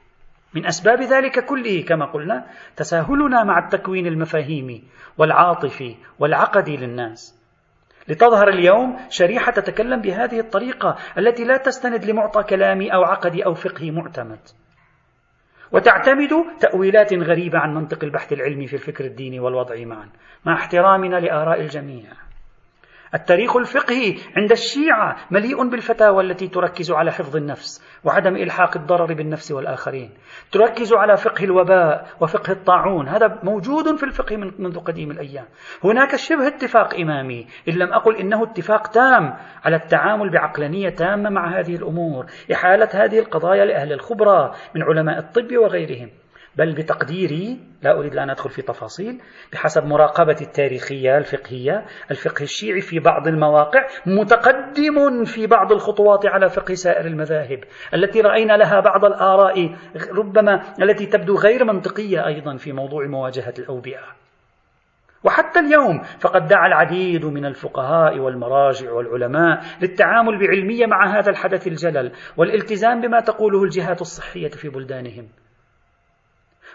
من 0.53 0.65
أسباب 0.65 1.01
ذلك 1.01 1.45
كله 1.45 1.81
كما 1.81 2.05
قلنا 2.05 2.45
تساهلنا 2.75 3.43
مع 3.43 3.59
التكوين 3.59 4.07
المفاهيمي 4.07 4.83
والعاطفي 5.17 5.95
والعقدي 6.19 6.77
للناس. 6.77 7.39
لتظهر 8.07 8.47
اليوم 8.47 8.97
شريحة 9.09 9.51
تتكلم 9.51 10.01
بهذه 10.01 10.39
الطريقة 10.39 10.97
التي 11.17 11.43
لا 11.43 11.57
تستند 11.57 12.05
لمعطى 12.05 12.43
كلامي 12.43 12.93
أو 12.93 13.03
عقدي 13.03 13.45
أو 13.45 13.53
فقهي 13.53 13.91
معتمد. 13.91 14.39
وتعتمد 15.71 16.29
تأويلات 16.59 17.13
غريبة 17.13 17.59
عن 17.59 17.73
منطق 17.73 18.03
البحث 18.03 18.33
العلمي 18.33 18.67
في 18.67 18.73
الفكر 18.73 19.05
الديني 19.05 19.39
والوضعي 19.39 19.85
معا 19.85 20.09
مع 20.45 20.53
احترامنا 20.53 21.15
لآراء 21.15 21.61
الجميع. 21.61 22.09
التاريخ 23.15 23.57
الفقهي 23.57 24.15
عند 24.37 24.51
الشيعة 24.51 25.15
مليء 25.31 25.69
بالفتاوى 25.69 26.23
التي 26.23 26.47
تركز 26.47 26.91
على 26.91 27.11
حفظ 27.11 27.35
النفس 27.35 27.99
وعدم 28.03 28.35
إلحاق 28.35 28.77
الضرر 28.77 29.13
بالنفس 29.13 29.51
والآخرين. 29.51 30.09
تركز 30.51 30.93
على 30.93 31.17
فقه 31.17 31.43
الوباء 31.43 32.07
وفقه 32.21 32.51
الطاعون. 32.51 33.07
هذا 33.07 33.39
موجود 33.43 33.95
في 33.95 34.03
الفقه 34.03 34.37
منذ 34.37 34.79
قديم 34.79 35.11
الأيام. 35.11 35.45
هناك 35.83 36.15
شبه 36.15 36.47
اتفاق 36.47 36.95
إمامي. 36.95 37.47
إن 37.69 37.73
لم 37.73 37.93
أقل 37.93 38.15
إنه 38.15 38.43
اتفاق 38.43 38.87
تام 38.87 39.37
على 39.65 39.75
التعامل 39.75 40.31
بعقلانية 40.31 40.89
تامة 40.89 41.29
مع 41.29 41.59
هذه 41.59 41.75
الأمور. 41.75 42.25
إحالة 42.53 42.89
هذه 42.93 43.19
القضايا 43.19 43.65
لأهل 43.65 43.93
الخبرة 43.93 44.55
من 44.75 44.83
علماء 44.83 45.19
الطب 45.19 45.57
وغيرهم. 45.57 46.09
بل 46.57 46.73
بتقديري 46.75 47.59
لا 47.81 47.99
أريد 47.99 48.17
أن 48.17 48.29
أدخل 48.29 48.49
في 48.49 48.61
تفاصيل 48.61 49.21
بحسب 49.53 49.85
مراقبة 49.85 50.35
التاريخية 50.41 51.17
الفقهية 51.17 51.85
الفقه 52.11 52.43
الشيعي 52.43 52.81
في 52.81 52.99
بعض 52.99 53.27
المواقع 53.27 53.87
متقدم 54.05 55.23
في 55.23 55.47
بعض 55.47 55.71
الخطوات 55.71 56.25
على 56.25 56.49
فقه 56.49 56.73
سائر 56.73 57.05
المذاهب 57.05 57.59
التي 57.93 58.21
رأينا 58.21 58.53
لها 58.53 58.79
بعض 58.79 59.05
الآراء 59.05 59.75
ربما 60.11 60.61
التي 60.81 61.05
تبدو 61.05 61.35
غير 61.35 61.63
منطقية 61.65 62.27
أيضا 62.27 62.55
في 62.57 62.71
موضوع 62.71 63.07
مواجهة 63.07 63.53
الأوبئة. 63.59 64.03
وحتى 65.23 65.59
اليوم 65.59 66.01
فقد 66.19 66.47
دعا 66.47 66.67
العديد 66.67 67.25
من 67.25 67.45
الفقهاء 67.45 68.19
والمراجع 68.19 68.91
والعلماء 68.91 69.63
للتعامل 69.81 70.39
بعلمية 70.39 70.85
مع 70.85 71.19
هذا 71.19 71.29
الحدث 71.29 71.67
الجلل 71.67 72.11
والالتزام 72.37 73.01
بما 73.01 73.19
تقوله 73.19 73.63
الجهات 73.63 74.01
الصحية 74.01 74.49
في 74.49 74.69
بلدانهم. 74.69 75.27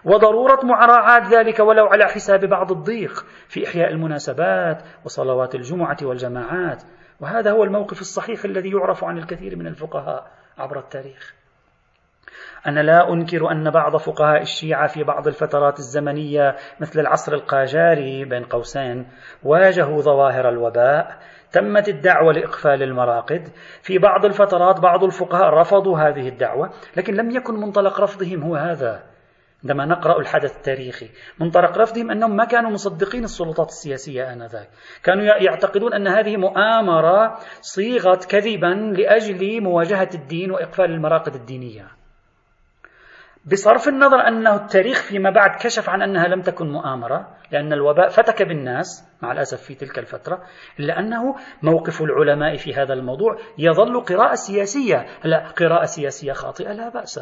وضرورة 0.04 0.60
مراعاة 0.64 1.28
ذلك 1.30 1.60
ولو 1.60 1.86
على 1.86 2.04
حساب 2.04 2.44
بعض 2.44 2.72
الضيق 2.72 3.26
في 3.48 3.68
إحياء 3.68 3.90
المناسبات 3.90 4.82
وصلوات 5.04 5.54
الجمعة 5.54 5.96
والجماعات. 6.02 6.82
وهذا 7.20 7.50
هو 7.50 7.64
الموقف 7.64 8.00
الصحيح 8.00 8.44
الذي 8.44 8.70
يعرف 8.70 9.04
عن 9.04 9.18
الكثير 9.18 9.56
من 9.56 9.66
الفقهاء 9.66 10.26
عبر 10.58 10.78
التاريخ. 10.78 11.34
أنا 12.66 12.80
لا 12.80 13.12
أنكر 13.12 13.52
أن 13.52 13.70
بعض 13.70 13.96
فقهاء 13.96 14.42
الشيعة 14.42 14.86
في 14.86 15.04
بعض 15.04 15.26
الفترات 15.26 15.78
الزمنية 15.78 16.56
مثل 16.80 17.00
العصر 17.00 17.32
القاجاري 17.32 18.24
بين 18.24 18.44
قوسين 18.44 19.06
واجهوا 19.42 20.00
ظواهر 20.00 20.48
الوباء 20.48 21.18
تمت 21.52 21.88
الدعوة 21.88 22.32
لإقفال 22.32 22.82
المراقد. 22.82 23.48
في 23.82 23.98
بعض 23.98 24.24
الفترات 24.24 24.80
بعض 24.80 25.04
الفقهاء 25.04 25.54
رفضوا 25.54 25.98
هذه 25.98 26.28
الدعوة 26.28 26.70
لكن 26.96 27.14
لم 27.14 27.30
يكن 27.30 27.54
منطلق 27.54 28.00
رفضهم 28.00 28.42
هو 28.42 28.56
هذا. 28.56 29.02
عندما 29.62 29.84
نقرأ 29.84 30.20
الحدث 30.20 30.56
التاريخي. 30.56 31.10
منطلق 31.40 31.78
رفضهم 31.78 32.10
أنهم 32.10 32.36
ما 32.36 32.44
كانوا 32.44 32.70
مصدقين 32.70 33.24
السلطات 33.24 33.68
السياسية 33.68 34.32
آنذاك. 34.32 34.68
كانوا 35.02 35.24
يعتقدون 35.24 35.94
أن 35.94 36.08
هذه 36.08 36.36
مؤامرة 36.36 37.38
صيغت 37.60 38.24
كذبا 38.24 38.94
لأجل 38.98 39.62
مواجهة 39.62 40.10
الدين 40.14 40.50
وإقفال 40.50 40.84
المراقد 40.84 41.34
الدينية. 41.34 41.88
بصرف 43.52 43.88
النظر 43.88 44.28
أنه 44.28 44.54
التاريخ 44.54 45.02
فيما 45.02 45.30
بعد 45.30 45.50
كشف 45.60 45.90
عن 45.90 46.02
أنها 46.02 46.28
لم 46.28 46.40
تكن 46.40 46.68
مؤامرة 46.68 47.28
لأن 47.52 47.72
الوباء 47.72 48.08
فتك 48.08 48.42
بالناس 48.42 49.08
مع 49.22 49.32
الأسف 49.32 49.62
في 49.62 49.74
تلك 49.74 49.98
الفترة 49.98 50.42
إلا 50.80 50.98
أنه 50.98 51.36
موقف 51.62 52.02
العلماء 52.02 52.56
في 52.56 52.74
هذا 52.74 52.94
الموضوع 52.94 53.36
يظل 53.58 54.00
قراءة 54.00 54.34
سياسية. 54.34 55.06
لا 55.24 55.48
قراءة 55.48 55.84
سياسية 55.84 56.32
خاطئة 56.32 56.72
لا 56.72 56.88
بأس. 56.88 57.20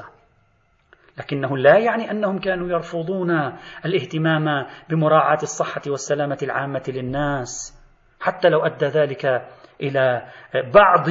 لكنه 1.19 1.57
لا 1.57 1.79
يعني 1.79 2.11
أنهم 2.11 2.39
كانوا 2.39 2.69
يرفضون 2.69 3.31
الاهتمام 3.85 4.67
بمراعاة 4.91 5.39
الصحة 5.43 5.83
والسلامة 5.87 6.39
العامة 6.43 6.83
للناس. 6.89 7.83
حتى 8.21 8.49
لو 8.49 8.67
أدى 8.67 8.87
ذلك 8.87 9.47
إلى 9.81 10.27
بعض 10.75 11.07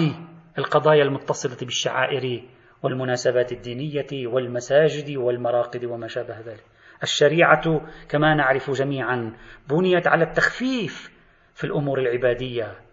القضايا 0.58 1.04
المتصلة 1.04 1.58
بالشعائر 1.62 2.44
والمناسبات 2.84 3.52
الدينية 3.52 4.28
والمساجد 4.28 5.18
والمراقد 5.18 5.86
وما 5.86 6.08
شابه 6.08 6.40
ذلك. 6.40 6.64
الشريعة 7.04 7.82
كما 8.10 8.36
نعرف 8.36 8.72
جميعا 8.72 9.34
بنيت 9.70 10.08
على 10.08 10.24
التخفيف 10.24 11.12
في 11.54 11.64
الأمور 11.64 12.00
العبادية. 12.00 12.85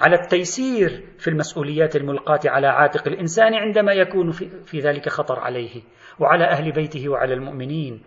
على 0.00 0.16
التيسير 0.16 1.06
في 1.18 1.28
المسؤوليات 1.28 1.96
الملقاة 1.96 2.40
على 2.44 2.66
عاتق 2.66 3.08
الإنسان 3.08 3.54
عندما 3.54 3.92
يكون 3.92 4.30
في 4.64 4.80
ذلك 4.80 5.08
خطر 5.08 5.38
عليه 5.38 5.82
وعلى 6.18 6.44
أهل 6.44 6.72
بيته 6.72 7.08
وعلى 7.08 7.34
المؤمنين. 7.34 8.02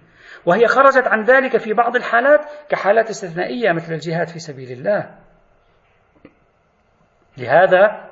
وهي 0.45 0.67
خرجت 0.67 1.08
عن 1.08 1.23
ذلك 1.23 1.58
في 1.58 1.73
بعض 1.73 1.95
الحالات 1.95 2.39
كحالات 2.69 3.10
استثنائية 3.10 3.71
مثل 3.71 3.93
الجهاد 3.93 4.27
في 4.27 4.39
سبيل 4.39 4.71
الله. 4.71 5.15
لهذا 7.38 8.10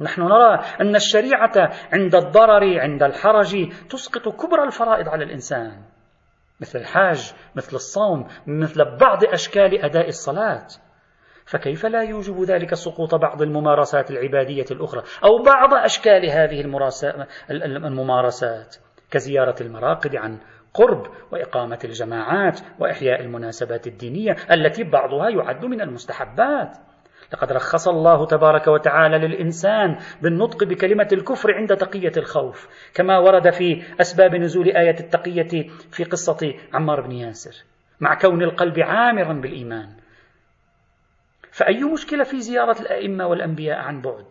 نحن 0.00 0.22
نرى 0.22 0.60
أن 0.80 0.96
الشريعة 0.96 1.70
عند 1.92 2.14
الضرر 2.14 2.80
عند 2.80 3.02
الحرج 3.02 3.72
تسقط 3.90 4.28
كبرى 4.28 4.64
الفرائض 4.64 5.08
على 5.08 5.24
الإنسان. 5.24 5.82
مثل 6.60 6.78
الحاج 6.78 7.34
مثل 7.56 7.76
الصوم 7.76 8.26
مثل 8.46 8.96
بعض 9.00 9.24
أشكال 9.24 9.84
أداء 9.84 10.08
الصلاة. 10.08 10.66
فكيف 11.46 11.86
لا 11.86 12.02
يوجب 12.02 12.42
ذلك 12.42 12.74
سقوط 12.74 13.14
بعض 13.14 13.42
الممارسات 13.42 14.10
العبادية 14.10 14.64
الأخرى 14.70 15.02
أو 15.24 15.42
بعض 15.42 15.74
أشكال 15.74 16.30
هذه 16.30 16.60
الممارسات 17.50 18.76
كزيارة 19.10 19.54
المراقد 19.60 20.16
عن 20.16 20.38
قرب 20.74 21.06
وإقامة 21.32 21.78
الجماعات 21.84 22.60
وإحياء 22.78 23.20
المناسبات 23.20 23.86
الدينية 23.86 24.36
التي 24.52 24.84
بعضها 24.84 25.28
يعد 25.28 25.64
من 25.64 25.80
المستحبات. 25.80 26.76
لقد 27.32 27.52
رخص 27.52 27.88
الله 27.88 28.26
تبارك 28.26 28.68
وتعالى 28.68 29.18
للإنسان 29.18 29.96
بالنطق 30.22 30.64
بكلمة 30.64 31.08
الكفر 31.12 31.54
عند 31.54 31.76
تقية 31.76 32.12
الخوف 32.16 32.68
كما 32.94 33.18
ورد 33.18 33.50
في 33.50 33.82
أسباب 34.00 34.34
نزول 34.34 34.68
آية 34.68 35.00
التقية 35.00 35.68
في 35.90 36.04
قصة 36.04 36.54
عمار 36.74 37.00
بن 37.00 37.12
ياسر. 37.12 37.64
مع 38.00 38.14
كون 38.14 38.42
القلب 38.42 38.80
عامرا 38.80 39.32
بالإيمان 39.32 40.01
فأي 41.62 41.84
مشكلة 41.84 42.24
في 42.24 42.40
زيارة 42.40 42.80
الأئمة 42.80 43.26
والأنبياء 43.26 43.78
عن 43.78 44.00
بعد 44.00 44.26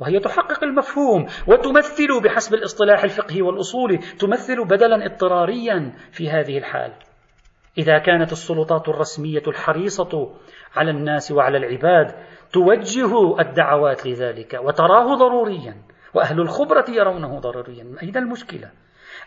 وهي 0.00 0.20
تحقق 0.20 0.64
المفهوم 0.64 1.26
وتمثل 1.46 2.20
بحسب 2.24 2.54
الاصطلاح 2.54 3.04
الفقهي 3.04 3.42
والأصولي 3.42 3.96
تمثل 3.96 4.64
بدلا 4.64 5.06
اضطراريا 5.06 5.92
في 6.12 6.30
هذه 6.30 6.58
الحال 6.58 6.92
إذا 7.78 7.98
كانت 7.98 8.32
السلطات 8.32 8.88
الرسمية 8.88 9.42
الحريصة 9.46 10.34
على 10.76 10.90
الناس 10.90 11.32
وعلى 11.32 11.58
العباد 11.58 12.14
توجه 12.52 13.40
الدعوات 13.40 14.06
لذلك 14.06 14.60
وتراه 14.62 15.14
ضروريا 15.14 15.76
وأهل 16.14 16.40
الخبرة 16.40 16.84
يرونه 16.88 17.38
ضروريا 17.38 17.86
أين 18.02 18.16
المشكلة؟ 18.16 18.70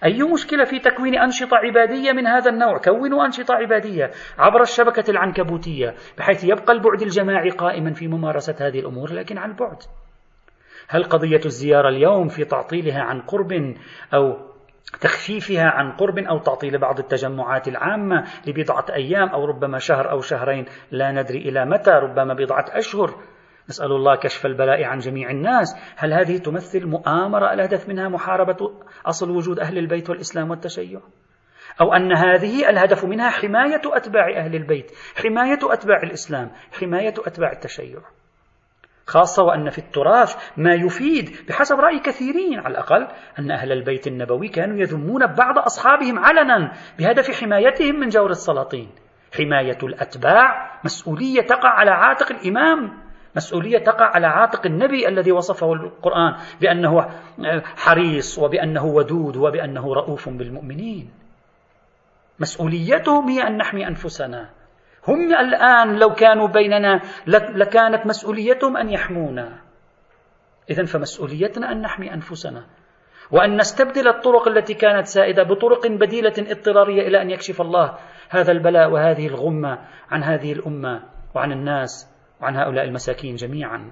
أي 0.05 0.23
مشكلة 0.23 0.63
في 0.63 0.79
تكوين 0.79 1.17
أنشطة 1.17 1.57
عبادية 1.57 2.11
من 2.11 2.27
هذا 2.27 2.49
النوع؟ 2.49 2.77
كونوا 2.77 3.25
أنشطة 3.25 3.53
عبادية 3.53 4.11
عبر 4.37 4.61
الشبكة 4.61 5.11
العنكبوتية 5.11 5.93
بحيث 6.17 6.43
يبقى 6.43 6.73
البعد 6.73 7.01
الجماعي 7.01 7.49
قائما 7.49 7.93
في 7.93 8.07
ممارسة 8.07 8.55
هذه 8.67 8.79
الأمور 8.79 9.13
لكن 9.13 9.37
عن 9.37 9.53
بعد 9.53 9.77
هل 10.87 11.03
قضية 11.03 11.41
الزيارة 11.45 11.89
اليوم 11.89 12.27
في 12.27 12.45
تعطيلها 12.45 13.01
عن 13.01 13.21
قرب 13.21 13.75
أو 14.13 14.37
تخفيفها 15.01 15.65
عن 15.65 15.91
قرب 15.91 16.17
أو 16.17 16.37
تعطيل 16.37 16.77
بعض 16.77 16.99
التجمعات 16.99 17.67
العامة 17.67 18.23
لبضعة 18.47 18.85
أيام 18.93 19.29
أو 19.29 19.45
ربما 19.45 19.77
شهر 19.77 20.11
أو 20.11 20.21
شهرين؟ 20.21 20.65
لا 20.91 21.11
ندري 21.11 21.37
إلى 21.37 21.65
متى 21.65 21.91
ربما 21.91 22.33
بضعة 22.33 22.65
أشهر. 22.69 23.15
نسأل 23.69 23.91
الله 23.91 24.15
كشف 24.15 24.45
البلاء 24.45 24.83
عن 24.83 24.97
جميع 24.97 25.29
الناس. 25.29 25.75
هل 25.97 26.13
هذه 26.13 26.37
تمثل 26.37 26.85
مؤامرة 26.85 27.53
الهدف 27.53 27.89
منها 27.89 28.09
محاربة 28.09 28.71
أصل 29.05 29.31
وجود 29.31 29.59
أهل 29.59 29.77
البيت 29.77 30.09
والإسلام 30.09 30.49
والتشيع؟ 30.49 30.99
أو 31.81 31.93
أن 31.93 32.17
هذه 32.17 32.69
الهدف 32.69 33.05
منها 33.05 33.29
حماية 33.29 33.81
أتباع 33.85 34.37
أهل 34.37 34.55
البيت 34.55 34.91
حماية 35.23 35.59
أتباع 35.63 36.03
الإسلام 36.03 36.51
حماية 36.79 37.13
أتباع 37.17 37.51
التشيع. 37.51 37.99
خاصة 39.07 39.43
وأن 39.43 39.69
في 39.69 39.77
التراث 39.77 40.35
ما 40.57 40.73
يفيد 40.73 41.29
بحسب 41.47 41.75
رأي 41.79 41.99
كثيرين 41.99 42.59
على 42.59 42.71
الأقل 42.71 43.07
أن 43.39 43.51
أهل 43.51 43.71
البيت 43.71 44.07
النبوي 44.07 44.47
كانوا 44.47 44.77
يذمون 44.77 45.25
بعض 45.25 45.57
أصحابهم 45.57 46.19
علنا 46.19 46.73
بهدف 46.99 47.41
حمايتهم 47.41 47.95
من 47.99 48.09
جور 48.09 48.29
السلاطين. 48.29 48.89
حماية 49.37 49.77
الأتباع 49.83 50.79
مسؤولية 50.83 51.41
تقع 51.41 51.69
على 51.69 51.91
عاتق 51.91 52.31
الإمام. 52.31 53.08
مسؤولية 53.35 53.77
تقع 53.77 54.05
على 54.05 54.27
عاتق 54.27 54.65
النبي 54.65 55.07
الذي 55.07 55.31
وصفه 55.31 55.73
القرآن 55.73 56.35
بأنه 56.61 57.09
حريص 57.77 58.39
وبأنه 58.39 58.85
ودود 58.85 59.37
وبأنه 59.37 59.93
رؤوف 59.93 60.29
بالمؤمنين. 60.29 61.09
مسؤوليتهم 62.39 63.29
هي 63.29 63.47
أن 63.47 63.57
نحمي 63.57 63.87
أنفسنا. 63.87 64.49
هم 65.07 65.33
الآن 65.33 65.99
لو 65.99 66.13
كانوا 66.13 66.47
بيننا 66.47 67.01
لكانت 67.55 68.05
مسؤوليتهم 68.05 68.77
أن 68.77 68.89
يحمونا. 68.89 69.59
إذا 70.69 70.85
فمسؤوليتنا 70.85 71.71
أن 71.71 71.81
نحمي 71.81 72.13
أنفسنا. 72.13 72.65
وأن 73.31 73.57
نستبدل 73.57 74.07
الطرق 74.07 74.47
التي 74.47 74.73
كانت 74.73 75.07
سائدة 75.07 75.43
بطرق 75.43 75.87
بديلة 75.87 76.33
اضطرارية 76.37 77.07
إلى 77.07 77.21
أن 77.21 77.29
يكشف 77.29 77.61
الله 77.61 77.97
هذا 78.29 78.51
البلاء 78.51 78.89
وهذه 78.91 79.27
الغمة 79.27 79.79
عن 80.11 80.23
هذه 80.23 80.53
الأمة 80.53 81.03
وعن 81.35 81.51
الناس. 81.51 82.18
وعن 82.41 82.55
هؤلاء 82.55 82.85
المساكين 82.85 83.35
جميعا. 83.35 83.91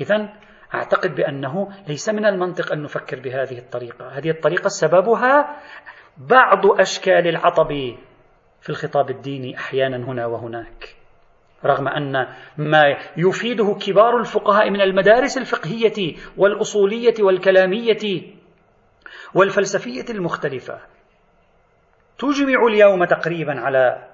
إذا 0.00 0.32
أعتقد 0.74 1.14
بأنه 1.14 1.68
ليس 1.88 2.08
من 2.08 2.26
المنطق 2.26 2.72
أن 2.72 2.82
نفكر 2.82 3.20
بهذه 3.20 3.58
الطريقة. 3.58 4.08
هذه 4.08 4.30
الطريقة 4.30 4.68
سببها 4.68 5.56
بعض 6.18 6.80
أشكال 6.80 7.28
العطب 7.28 7.68
في 8.60 8.70
الخطاب 8.70 9.10
الديني 9.10 9.56
أحيانا 9.56 9.96
هنا 9.96 10.26
وهناك. 10.26 10.96
رغم 11.64 11.88
أن 11.88 12.26
ما 12.58 12.82
يفيده 13.16 13.76
كبار 13.86 14.16
الفقهاء 14.16 14.70
من 14.70 14.80
المدارس 14.80 15.38
الفقهية 15.38 16.16
والأصولية 16.36 17.14
والكلامية 17.20 18.22
والفلسفية 19.34 20.04
المختلفة 20.10 20.80
تجمع 22.18 22.66
اليوم 22.66 23.04
تقريبا 23.04 23.60
على 23.60 24.09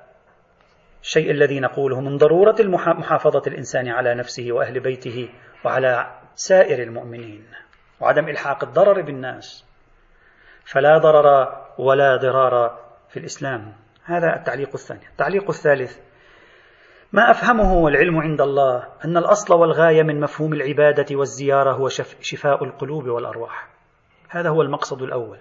الشيء 1.06 1.30
الذي 1.30 1.60
نقوله 1.60 2.00
من 2.00 2.16
ضرورة 2.16 2.56
محافظة 2.98 3.42
الإنسان 3.46 3.88
على 3.88 4.14
نفسه 4.14 4.52
وأهل 4.52 4.80
بيته 4.80 5.28
وعلى 5.64 6.20
سائر 6.34 6.82
المؤمنين 6.82 7.46
وعدم 8.00 8.28
إلحاق 8.28 8.64
الضرر 8.64 9.02
بالناس. 9.02 9.64
فلا 10.64 10.98
ضرر 10.98 11.56
ولا 11.78 12.16
ضرار 12.16 12.78
في 13.08 13.18
الإسلام. 13.18 13.72
هذا 14.04 14.36
التعليق 14.36 14.70
الثاني. 14.74 15.06
التعليق 15.12 15.48
الثالث 15.48 15.98
ما 17.12 17.30
أفهمه 17.30 17.74
والعلم 17.74 18.16
عند 18.16 18.40
الله 18.40 18.88
أن 19.04 19.16
الأصل 19.16 19.54
والغاية 19.54 20.02
من 20.02 20.20
مفهوم 20.20 20.52
العبادة 20.52 21.16
والزيارة 21.16 21.72
هو 21.72 21.88
شفاء 22.20 22.64
القلوب 22.64 23.04
والأرواح. 23.08 23.68
هذا 24.28 24.48
هو 24.48 24.62
المقصد 24.62 25.02
الأول. 25.02 25.38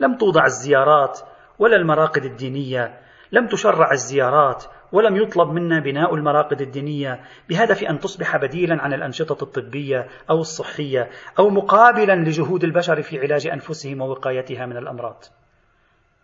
لم 0.00 0.16
توضع 0.16 0.44
الزيارات 0.44 1.20
ولا 1.58 1.76
المراقد 1.76 2.24
الدينية 2.24 2.98
لم 3.32 3.46
تشرع 3.46 3.92
الزيارات 3.92 4.64
ولم 4.92 5.16
يطلب 5.16 5.48
منا 5.48 5.80
بناء 5.80 6.14
المراقد 6.14 6.60
الدينية 6.60 7.20
بهدف 7.48 7.82
أن 7.82 8.00
تصبح 8.00 8.36
بديلا 8.36 8.82
عن 8.82 8.92
الأنشطة 8.92 9.42
الطبية 9.42 10.06
أو 10.30 10.40
الصحية 10.40 11.10
أو 11.38 11.50
مقابلا 11.50 12.12
لجهود 12.12 12.64
البشر 12.64 13.02
في 13.02 13.20
علاج 13.20 13.46
أنفسهم 13.46 14.00
ووقايتها 14.00 14.66
من 14.66 14.76
الأمراض. 14.76 15.24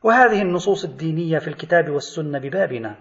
وهذه 0.03 0.43
النصوص 0.43 0.85
الدينية 0.85 1.39
في 1.39 1.49
الكتاب 1.49 1.91
والسنة 1.91 2.39
ببابنا 2.39 2.97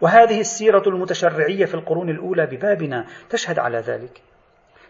وهذه 0.00 0.40
السيرة 0.40 0.82
المتشرعية 0.86 1.64
في 1.64 1.74
القرون 1.74 2.10
الأولى 2.10 2.46
ببابنا 2.46 3.06
تشهد 3.30 3.58
على 3.58 3.78
ذلك. 3.78 4.31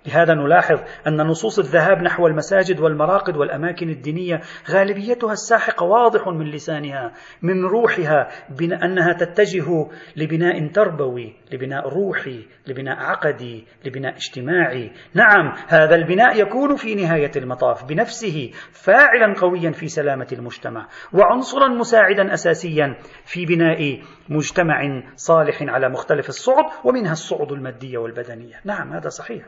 لهذا 0.06 0.34
نلاحظ 0.34 0.80
أن 1.06 1.16
نصوص 1.16 1.58
الذهاب 1.58 2.02
نحو 2.02 2.26
المساجد 2.26 2.80
والمراقد 2.80 3.36
والأماكن 3.36 3.88
الدينية 3.88 4.40
غالبيتها 4.70 5.32
الساحقة 5.32 5.84
واضح 5.84 6.28
من 6.28 6.50
لسانها 6.50 7.12
من 7.42 7.64
روحها 7.64 8.28
أنها 8.72 9.12
تتجه 9.12 9.86
لبناء 10.16 10.66
تربوي 10.66 11.34
لبناء 11.52 11.88
روحي 11.88 12.46
لبناء 12.66 12.96
عقدي 12.96 13.66
لبناء 13.84 14.16
اجتماعي. 14.16 14.92
نعم 15.14 15.52
هذا 15.68 15.94
البناء 15.94 16.40
يكون 16.40 16.76
في 16.76 16.94
نهاية 16.94 17.30
المطاف 17.36 17.84
بنفسه 17.84 18.50
فاعلا 18.72 19.34
قويا 19.40 19.70
في 19.70 19.88
سلامة 19.88 20.26
المجتمع 20.32 20.88
وعنصرا 21.12 21.68
مساعدا 21.68 22.32
أساسيا 22.32 22.96
في 23.24 23.46
بناء 23.46 24.02
مجتمع 24.28 25.02
صالح 25.16 25.62
على 25.62 25.88
مختلف 25.88 26.28
الصعد 26.28 26.64
ومنها 26.84 27.12
الصعد 27.12 27.52
المادية 27.52 27.98
والبدنية. 27.98 28.54
نعم 28.64 28.92
هذا 28.92 29.08
صحيح. 29.08 29.44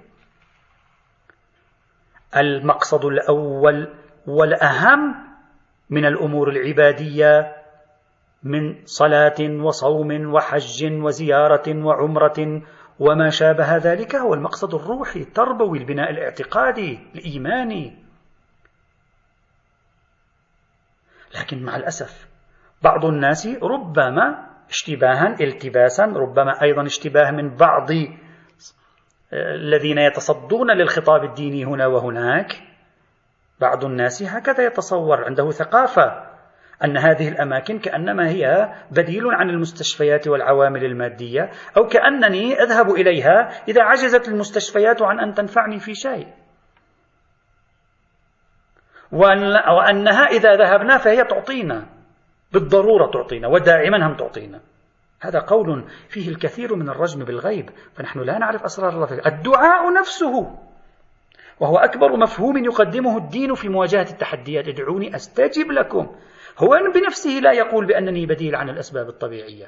المقصد 2.36 3.04
الأول 3.04 3.94
والأهم 4.26 5.14
من 5.90 6.04
الأمور 6.04 6.48
العبادية 6.48 7.56
من 8.42 8.76
صلاة 8.84 9.40
وصوم 9.40 10.34
وحج 10.34 10.84
وزيارة 10.92 11.84
وعمرة 11.84 12.62
وما 12.98 13.30
شابه 13.30 13.76
ذلك 13.76 14.14
هو 14.16 14.34
المقصد 14.34 14.74
الروحي 14.74 15.20
التربوي 15.20 15.78
البناء 15.78 16.10
الاعتقادي 16.10 16.98
الايماني 17.14 18.04
لكن 21.34 21.62
مع 21.62 21.76
الأسف 21.76 22.28
بعض 22.82 23.04
الناس 23.04 23.46
ربما 23.46 24.46
اشتباها 24.68 25.36
التباسا 25.40 26.04
ربما 26.04 26.62
أيضا 26.62 26.82
اشتباه 26.86 27.30
من 27.30 27.56
بعض 27.56 27.88
الذين 29.34 29.98
يتصدون 29.98 30.70
للخطاب 30.70 31.24
الديني 31.24 31.64
هنا 31.64 31.86
وهناك 31.86 32.52
بعض 33.60 33.84
الناس 33.84 34.22
هكذا 34.22 34.66
يتصور 34.66 35.24
عنده 35.24 35.50
ثقافة 35.50 36.34
أن 36.84 36.96
هذه 36.96 37.28
الأماكن 37.28 37.78
كأنما 37.78 38.28
هي 38.28 38.72
بديل 38.90 39.26
عن 39.26 39.50
المستشفيات 39.50 40.28
والعوامل 40.28 40.84
المادية 40.84 41.50
أو 41.76 41.86
كأنني 41.86 42.62
أذهب 42.62 42.90
إليها 42.90 43.50
إذا 43.68 43.82
عجزت 43.82 44.28
المستشفيات 44.28 45.02
عن 45.02 45.20
أن 45.20 45.34
تنفعني 45.34 45.78
في 45.78 45.94
شيء. 45.94 46.26
وأنها 49.12 50.26
إذا 50.26 50.56
ذهبنا 50.56 50.98
فهي 50.98 51.24
تعطينا 51.24 51.86
بالضرورة 52.52 53.10
تعطينا 53.10 53.48
ودائما 53.48 54.06
هم 54.06 54.16
تعطينا. 54.16 54.60
هذا 55.24 55.38
قول 55.38 55.84
فيه 56.08 56.28
الكثير 56.28 56.76
من 56.76 56.88
الرجم 56.88 57.24
بالغيب 57.24 57.70
فنحن 57.94 58.20
لا 58.20 58.38
نعرف 58.38 58.62
أسرار 58.62 58.92
الله. 58.92 59.26
الدعاء 59.26 59.92
نفسه 59.92 60.58
وهو 61.60 61.76
أكبر 61.76 62.16
مفهوم 62.16 62.64
يقدمه 62.64 63.16
الدين 63.18 63.54
في 63.54 63.68
مواجهة 63.68 64.10
التحديات. 64.10 64.68
ادعوني 64.68 65.16
أستجب 65.16 65.70
لكم. 65.70 66.16
هو 66.58 66.68
بنفسه 66.94 67.30
لا 67.30 67.52
يقول 67.52 67.86
بأنني 67.86 68.26
بديل 68.26 68.56
عن 68.56 68.70
الأسباب 68.70 69.08
الطبيعية. 69.08 69.66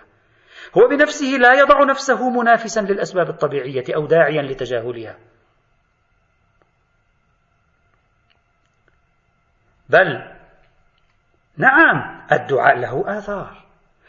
هو 0.79 0.89
بنفسه 0.89 1.27
لا 1.27 1.55
يضع 1.55 1.85
نفسه 1.85 2.31
منافسا 2.31 2.81
للأسباب 2.81 3.29
الطبيعية 3.29 3.85
أو 3.97 4.07
داعيا 4.07 4.43
لتجاهلها. 4.43 5.19
بل 9.89 10.37
نعم 11.57 12.27
الدعاء 12.33 12.79
له 12.79 13.19
آثار 13.19 13.67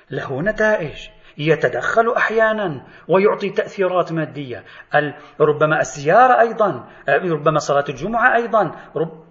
له 0.09 0.41
نتائج. 0.41 1.09
يتدخل 1.38 2.13
أحيانا 2.17 2.85
ويعطي 3.07 3.49
تأثيرات 3.49 4.11
مادية. 4.11 4.63
ربما 5.39 5.79
الزياره 5.79 6.39
أيضا 6.39 6.89
ربما 7.09 7.59
صلاة 7.59 7.85
الجمعة 7.89 8.35
أيضا. 8.35 8.75
رب 8.95 9.23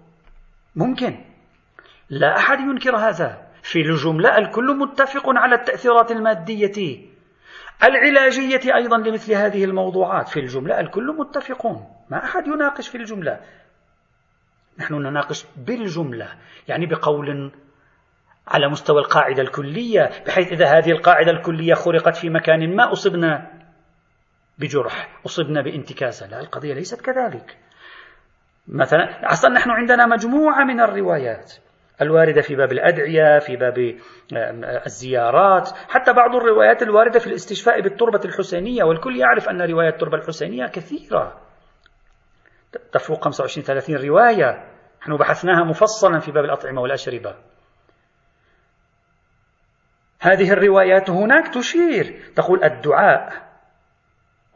ممكن. 0.75 1.25
لا 2.09 2.37
أحد 2.37 2.59
ينكر 2.59 2.95
هذا. 2.95 3.47
في 3.63 3.81
الجمله 3.81 4.37
الكل 4.37 4.77
متفق 4.77 5.23
على 5.27 5.55
التأثيرات 5.55 6.11
المادية. 6.11 7.07
العلاجية 7.83 8.75
أيضا 8.75 8.97
لمثل 8.97 9.33
هذه 9.33 9.63
الموضوعات. 9.63 10.27
في 10.27 10.39
الجملة 10.39 10.79
الكل 10.79 11.15
متفقون. 11.19 11.85
ما 12.09 12.23
أحد 12.23 12.47
يناقش 12.47 12.87
في 12.87 12.97
الجملة. 12.97 13.39
نحن 14.79 14.93
نناقش 14.93 15.45
بالجملة 15.57 16.29
يعني 16.67 16.85
بقول 16.85 17.51
على 18.47 18.67
مستوى 18.67 18.99
القاعدة 18.99 19.41
الكلية 19.41 20.09
بحيث 20.27 20.51
إذا 20.51 20.65
هذه 20.65 20.91
القاعدة 20.91 21.31
الكلية 21.31 21.73
خرقت 21.73 22.15
في 22.15 22.29
مكان 22.29 22.75
ما 22.75 22.91
أصبنا 22.91 23.51
بجرح 24.59 25.19
أصبنا 25.25 25.61
بانتكاسة. 25.61 26.27
لا 26.27 26.39
القضية 26.39 26.73
ليست 26.73 27.01
كذلك. 27.01 27.57
مثلا 28.67 29.31
أصلا 29.31 29.51
نحن 29.51 29.69
عندنا 29.69 30.05
مجموعة 30.05 30.63
من 30.63 30.81
الروايات 30.81 31.53
الواردة 32.01 32.41
في 32.41 32.55
باب 32.55 32.71
الأدعية 32.71 33.39
في 33.39 33.55
باب 33.55 33.97
الزيارات. 34.85 35.69
حتى 35.89 36.13
بعض 36.13 36.35
الروايات 36.35 36.81
الواردة 36.81 37.19
في 37.19 37.27
الاستشفاء 37.27 37.81
بالتربة 37.81 38.21
الحسينية 38.25 38.83
والكل 38.83 39.17
يعرف 39.19 39.49
أن 39.49 39.61
رواية 39.61 39.89
التربة 39.89 40.17
الحسينية 40.17 40.65
كثيرة. 40.65 41.41
تفوق 42.91 43.23
25-30 43.23 43.89
رواية. 43.89 44.65
نحن 45.01 45.17
بحثناها 45.17 45.63
مفصلا 45.63 46.19
في 46.19 46.31
باب 46.31 46.45
الأطعمة 46.45 46.81
والأشربة. 46.81 47.35
هذه 50.19 50.51
الروايات 50.51 51.09
هناك 51.09 51.53
تشير. 51.53 52.19
تقول 52.35 52.63
الدعاء 52.63 53.33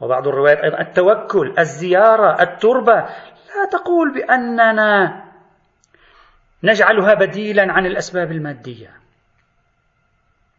وبعض 0.00 0.28
الروايات 0.28 0.58
أيضا 0.58 0.80
التوكل 0.80 1.54
الزيارة 1.58 2.42
التربة. 2.42 2.94
لا 2.94 3.64
تقول 3.72 4.14
بأننا 4.14 5.22
نجعلها 6.62 7.14
بديلا 7.14 7.72
عن 7.72 7.86
الأسباب 7.86 8.32
المادية. 8.32 9.01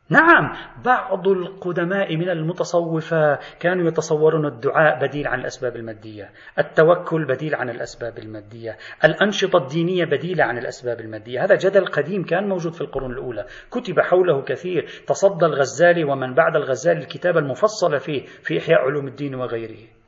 نعم 0.10 0.56
بعض 0.86 1.28
القدماء 1.28 2.18
من 2.18 2.30
المتصوفة 2.30 3.40
كانوا 3.60 3.88
يتصورون 3.88 4.46
الدعاء 4.46 5.08
بديل 5.08 5.28
عن 5.28 5.40
الأسباب 5.40 5.76
المادية 5.76 6.30
التوكل 6.60 7.26
بديل 7.26 7.56
عن 7.56 7.70
الأسباب 7.70 8.18
المادية 8.18 8.78
الأنشطة 9.04 9.58
الدينية 9.58 10.06
بديلة 10.06 10.44
عن 10.44 10.58
الأسباب 10.58 11.00
المادية. 11.00 11.44
هذا 11.44 11.56
جدل 11.56 11.86
قديم 11.86 12.24
كان 12.24 12.50
موجود 12.50 12.74
في 12.74 12.82
القرون 12.82 13.12
الأولى. 13.12 13.46
كتب 13.72 14.00
حوله 14.00 14.42
كثير 14.42 15.04
تصدى 15.08 15.46
الغزالي 15.46 16.04
ومن 16.04 16.34
بعد 16.34 16.56
الغزالي 16.56 17.00
الكتاب 17.00 17.38
المفصل 17.38 18.00
فيه 18.00 18.26
في 18.26 18.58
إحياء 18.58 18.80
علوم 18.80 19.08
الدين 19.08 19.36
وغيره. 19.36 20.03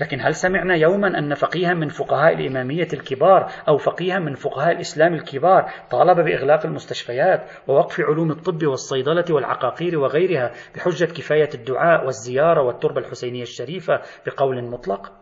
لكن 0.00 0.20
هل 0.20 0.34
سمعنا 0.34 0.76
يوما 0.76 1.18
أن 1.18 1.34
فقيها 1.34 1.74
من 1.74 1.88
فقهاء 1.88 2.34
الإمامية 2.34 2.88
الكبار 2.92 3.50
أو 3.68 3.76
فقيها 3.76 4.18
من 4.18 4.34
فقهاء 4.34 4.72
الإسلام 4.72 5.14
الكبار 5.14 5.70
طالب 5.90 6.20
بإغلاق 6.20 6.66
المستشفيات 6.66 7.50
ووقف 7.68 8.00
علوم 8.00 8.30
الطب 8.30 8.66
والصيدلة 8.66 9.24
والعقاقير 9.30 9.98
وغيرها 9.98 10.52
بحجة 10.74 11.04
كفاية 11.04 11.48
الدعاء 11.54 12.04
والزيارة 12.04 12.62
والتربة 12.62 13.00
الحسينية 13.00 13.42
الشريفة 13.42 14.00
بقول 14.26 14.70
مطلق؟ 14.70 15.12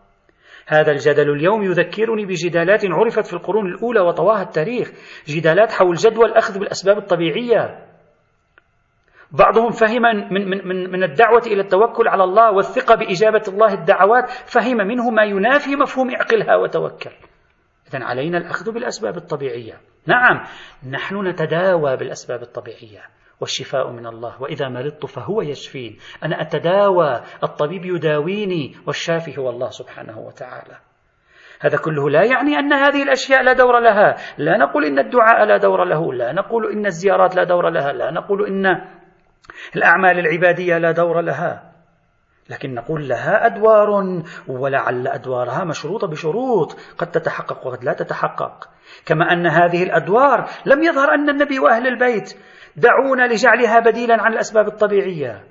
هذا 0.67 0.93
الجدل 0.93 1.31
اليوم 1.31 1.63
يذكرني 1.63 2.27
بجدالات 2.27 2.85
عرفت 2.85 3.27
في 3.27 3.33
القرون 3.33 3.67
الأولى 3.67 4.01
وطواها 4.01 4.43
التاريخ 4.43 4.93
جدالات 5.29 5.73
حول 5.73 5.95
جدوى 5.95 6.25
الأخذ 6.25 6.59
بالأسباب 6.59 6.99
الطبيعية 6.99 7.86
بعضهم 9.39 9.71
فهم 9.71 10.03
من, 10.03 10.49
من, 10.49 10.69
من, 10.69 10.91
من 10.91 11.03
الدعوة 11.03 11.43
إلى 11.47 11.61
التوكل 11.61 12.09
على 12.09 12.25
الله 12.25 12.53
والثقة 12.53 12.95
بإجابة 12.95 13.43
الله 13.49 13.75
الدعوات 13.75 14.31
فهم 14.31 14.77
منه 14.77 15.11
ما 15.11 15.23
ينافي 15.23 15.77
مفهوم 15.77 16.11
اعقلها 16.11 16.57
وتوكل. 16.57 17.11
إذا 17.89 18.05
علينا 18.05 18.39
الأخذ 18.39 18.73
بالأسباب 18.73 19.17
الطبيعية. 19.17 19.75
نعم 20.07 20.45
نحن 20.91 21.27
نتداوى 21.27 21.97
بالأسباب 21.97 22.43
الطبيعية 22.43 23.03
والشفاء 23.41 23.91
من 23.91 24.07
الله 24.07 24.43
وإذا 24.43 24.69
مرضت 24.69 25.07
فهو 25.07 25.43
يشفين. 25.43 25.97
أنا 26.25 26.41
أتداوى 26.41 27.21
الطبيب 27.43 27.85
يداويني 27.85 28.75
والشافي 28.87 29.39
هو 29.39 29.51
الله 29.51 29.71
سبحانه 29.71 30.19
وتعالى. 30.19 30.77
هذا 31.61 31.79
كله 31.79 32.11
لا 32.11 32.25
يعني 32.25 32.59
أن 32.59 32.73
هذه 32.73 33.03
الأشياء 33.03 33.43
لا 33.43 33.53
دور 33.53 33.81
لها. 33.81 34.17
لا 34.39 34.57
نقول 34.57 34.85
إن 34.85 34.99
الدعاء 34.99 35.45
لا 35.45 35.57
دور 35.57 35.85
له 35.85 36.13
لا 36.13 36.33
نقول 36.33 36.73
إن 36.73 36.87
الزيارات 36.87 37.37
لا 37.37 37.45
دور 37.45 37.71
لها 37.71 37.93
لا 37.93 38.11
نقول 38.11 38.47
إن 38.47 38.96
الأعمال 39.77 40.19
العبادية 40.19 40.79
لا 40.79 40.93
دور 40.93 41.21
لها 41.21 41.77
لكن 42.51 42.75
نقول 42.75 43.09
لها 43.09 43.47
أدوار 43.47 44.23
ولعل 44.49 45.09
أدوارها 45.09 45.65
مشروطة 45.65 46.07
بشروط 46.07 46.77
قد 46.99 47.11
تتحقق 47.11 47.67
وقد 47.67 47.85
لا 47.85 47.93
تتحقق. 47.93 48.69
كما 49.07 49.33
أن 49.33 49.47
هذه 49.47 49.83
الأدوار 49.83 50.49
لم 50.67 50.83
يظهر 50.83 51.15
أن 51.15 51.29
النبي 51.29 51.59
وأهل 51.59 51.87
البيت 51.87 52.37
دعونا 52.77 53.27
لجعلها 53.27 53.81
بديلا 53.81 54.23
عن 54.23 54.33
الأسباب 54.33 54.69
الطبيعية. 54.69 55.45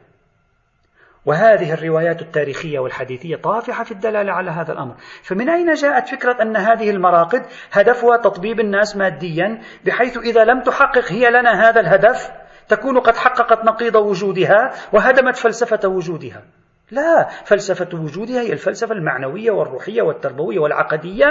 وهذه 1.25 1.73
الروايات 1.73 2.21
التاريخية 2.21 2.79
والحديثية 2.79 3.35
طافحة 3.35 3.83
في 3.83 3.91
الدلالة 3.91 4.31
على 4.31 4.51
هذا 4.51 4.71
الأمر. 4.71 4.95
فمن 5.23 5.49
أين 5.49 5.73
جاءت 5.73 6.07
فكرة 6.07 6.41
أن 6.41 6.57
هذه 6.57 6.89
المراقد 6.89 7.45
هدفها 7.71 8.17
تطبيب 8.17 8.59
الناس 8.59 8.97
ماديا 8.97 9.61
بحيث 9.85 10.17
إذا 10.17 10.43
لم 10.43 10.61
تحقق 10.61 11.11
هي 11.11 11.29
لنا 11.29 11.69
هذا 11.69 11.79
الهدف؟ 11.79 12.44
تكون 12.67 12.99
قد 12.99 13.15
حققت 13.15 13.65
نقيض 13.65 13.95
وجودها 13.95 14.73
وهدمت 14.93 15.35
فلسفة 15.35 15.89
وجودها. 15.89 16.43
لا 16.91 17.29
فلسفة 17.45 17.99
وجودها 17.99 18.41
هي 18.41 18.53
الفلسفة 18.53 18.93
المعنوية 18.93 19.51
والروحية 19.51 20.01
والتربوية 20.01 20.59
والعقدية. 20.59 21.25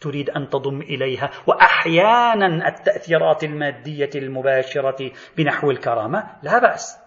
تريد 0.00 0.30
أن 0.30 0.48
تضم 0.48 0.80
إليها. 0.80 1.30
وأحيانا 1.46 2.68
التأثيرات 2.68 3.44
المادية 3.44 4.10
المباشرة 4.14 5.10
بنحو 5.36 5.70
الكرامة 5.70 6.26
لا 6.42 6.58
بأس. 6.58 6.98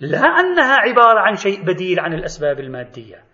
لا 0.00 0.26
أنها 0.26 0.76
عبارة 0.76 1.20
عن 1.20 1.36
شيء 1.36 1.62
بديل 1.62 2.00
عن 2.00 2.14
الأسباب 2.14 2.60
المادية. 2.60 3.24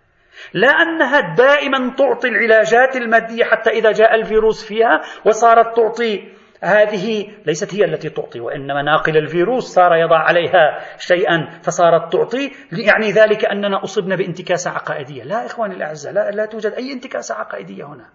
لا 0.53 0.67
أنها 0.67 1.35
دائما 1.35 1.95
تعطي 1.97 2.27
العلاجات 2.27 2.95
المادية 2.95 3.43
حتى 3.43 3.69
إذا 3.69 3.91
جاء 3.91 4.15
الفيروس 4.15 4.65
فيها 4.65 5.01
وصارت 5.25 5.75
تعطي 5.75 6.34
هذه 6.61 7.27
ليست 7.45 7.75
هي 7.75 7.85
التي 7.85 8.09
تعطي 8.09 8.39
وإنما 8.39 8.81
ناقل 8.81 9.17
الفيروس 9.17 9.63
صار 9.63 9.95
يضع 9.95 10.17
عليها 10.17 10.79
شيئا 10.97 11.59
فصارت 11.63 12.13
تعطي 12.13 12.51
يعني 12.71 13.11
ذلك 13.11 13.45
أننا 13.45 13.83
أصبنا 13.83 14.15
بانتكاسة 14.15 14.71
عقائدية. 14.71 15.23
لا 15.23 15.45
إخواني 15.45 15.75
الأعزاء 15.75 16.13
لا, 16.13 16.31
لا 16.31 16.45
توجد 16.45 16.71
أي 16.71 16.93
انتكاسة 16.93 17.35
عقائدية 17.35 17.83
هنا. 17.83 18.09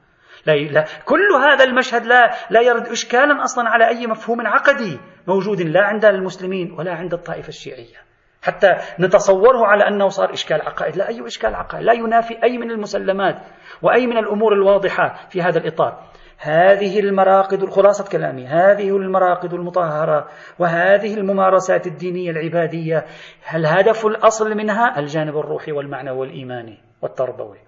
لا, 0.47 0.53
لا 0.53 0.85
كل 1.05 1.33
هذا 1.51 1.65
المشهد 1.65 2.07
لا 2.07 2.31
لا 2.51 2.61
يرد 2.61 2.87
إشكالا 2.87 3.45
أصلا 3.45 3.69
على 3.69 3.89
أي 3.89 4.07
مفهوم 4.07 4.47
عقدي 4.47 5.01
موجود 5.27 5.61
لا 5.61 5.81
عند 5.81 6.05
المسلمين 6.05 6.73
ولا 6.73 6.93
عند 6.93 7.15
الطائفة 7.15 7.49
الشيعية. 7.49 7.97
حتى 8.43 8.77
نتصوره 9.01 9.67
على 9.67 9.89
أنه 9.89 10.09
صار 10.09 10.33
إشكال 10.33 10.63
عقائد. 10.63 10.97
لا 10.97 11.09
أي 11.09 11.27
إشكال 11.27 11.55
عقائد. 11.55 11.85
لا 11.85 11.93
ينافي 11.93 12.43
أي 12.45 12.59
من 12.59 12.71
المسلمات 12.71 13.37
وأي 13.83 14.07
من 14.07 14.19
الأمور 14.19 14.53
الواضحة 14.53 15.29
في 15.31 15.43
هذا 15.43 15.59
الإطار. 15.59 16.10
هذه 16.43 17.01
المراقد 17.01 17.71
خلاصة 17.71 18.05
كلامي 18.13 18.47
هذه 18.47 18.89
المراقد 18.97 19.55
المطهرة 19.55 20.29
وهذه 20.59 21.15
الممارسات 21.15 21.87
الدينية 21.87 22.31
العبادية 22.31 23.07
الهدف 23.55 24.07
الأصل 24.07 24.55
منها 24.55 24.99
الجانب 24.99 25.37
الروحي 25.37 25.73
والمعنوي 25.73 26.19
والإيماني 26.19 26.79
والتربوي؟ 27.03 27.59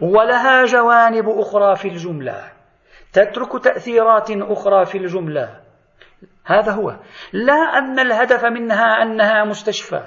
ولها 0.00 0.64
جوانب 0.64 1.28
أخرى 1.28 1.76
في 1.76 1.88
الجملة 1.88 2.52
تترك 3.12 3.64
تأثيرات 3.64 4.30
أخرى 4.30 4.84
في 4.84 4.98
الجملة. 4.98 5.60
هذا 6.44 6.72
هو. 6.72 6.96
لا 7.32 7.78
أن 7.78 7.98
الهدف 7.98 8.44
منها 8.44 9.02
أنها 9.02 9.44
مستشفى. 9.44 10.02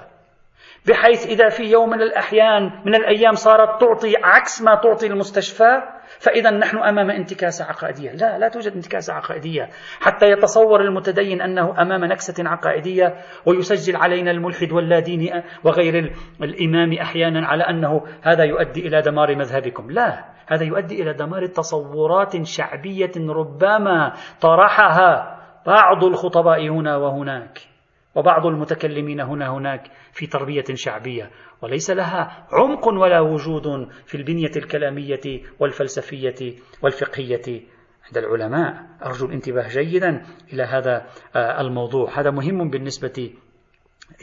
بحيث 0.87 1.25
إذا 1.25 1.49
في 1.49 1.63
يوم 1.63 1.89
من 1.89 2.01
الأحيان 2.01 2.71
من 2.85 2.95
الأيام 2.95 3.33
صارت 3.33 3.81
تعطي 3.81 4.13
عكس 4.23 4.61
ما 4.61 4.75
تعطي 4.75 5.07
المستشفى 5.07 5.81
فإذا 6.19 6.51
نحن 6.51 6.77
أمام 6.77 7.09
انتكاسة 7.09 7.65
عقائدية. 7.65 8.11
لا 8.11 8.37
لا 8.37 8.49
توجد 8.49 8.71
انتكاسة 8.71 9.13
عقائدية. 9.13 9.69
حتى 9.99 10.25
يتصور 10.25 10.81
المتدين 10.81 11.41
أنه 11.41 11.81
أمام 11.81 12.05
نكسة 12.05 12.49
عقائدية 12.49 13.15
ويسجل 13.45 13.95
علينا 13.95 14.31
الملحد 14.31 14.71
واللادين 14.71 15.43
وغير 15.63 16.13
الإمام 16.41 16.93
أحيانا 16.93 17.47
على 17.47 17.63
أنه 17.63 18.01
هذا 18.21 18.43
يؤدي 18.43 18.87
إلى 18.87 19.01
دمار 19.01 19.35
مذهبكم. 19.35 19.91
لا 19.91 20.25
هذا 20.47 20.63
يؤدي 20.63 21.01
إلى 21.01 21.13
دمار 21.13 21.45
تصورات 21.45 22.45
شعبية 22.45 23.11
ربما 23.17 24.13
طرحها 24.41 25.39
بعض 25.65 26.03
الخطباء 26.03 26.69
هنا 26.69 26.97
وهناك. 26.97 27.74
وبعض 28.15 28.45
المتكلمين 28.45 29.19
هنا 29.19 29.51
هناك 29.51 29.91
في 30.11 30.27
تربية 30.27 30.65
شعبية 30.73 31.31
وليس 31.61 31.89
لها 31.89 32.47
عمق 32.51 32.87
ولا 32.87 33.19
وجود 33.19 33.89
في 34.05 34.15
البنية 34.17 34.51
الكلامية 34.55 35.41
والفلسفية 35.59 36.55
والفقهية. 36.81 37.61
عند 38.07 38.17
العلماء 38.17 38.85
أرجو 39.05 39.25
الانتباه 39.25 39.67
جيدا 39.67 40.25
إلى 40.53 40.63
هذا 40.63 41.05
آه، 41.35 41.61
الموضوع. 41.61 42.19
هذا 42.19 42.31
مهم 42.31 42.69
بالنسبة 42.69 43.33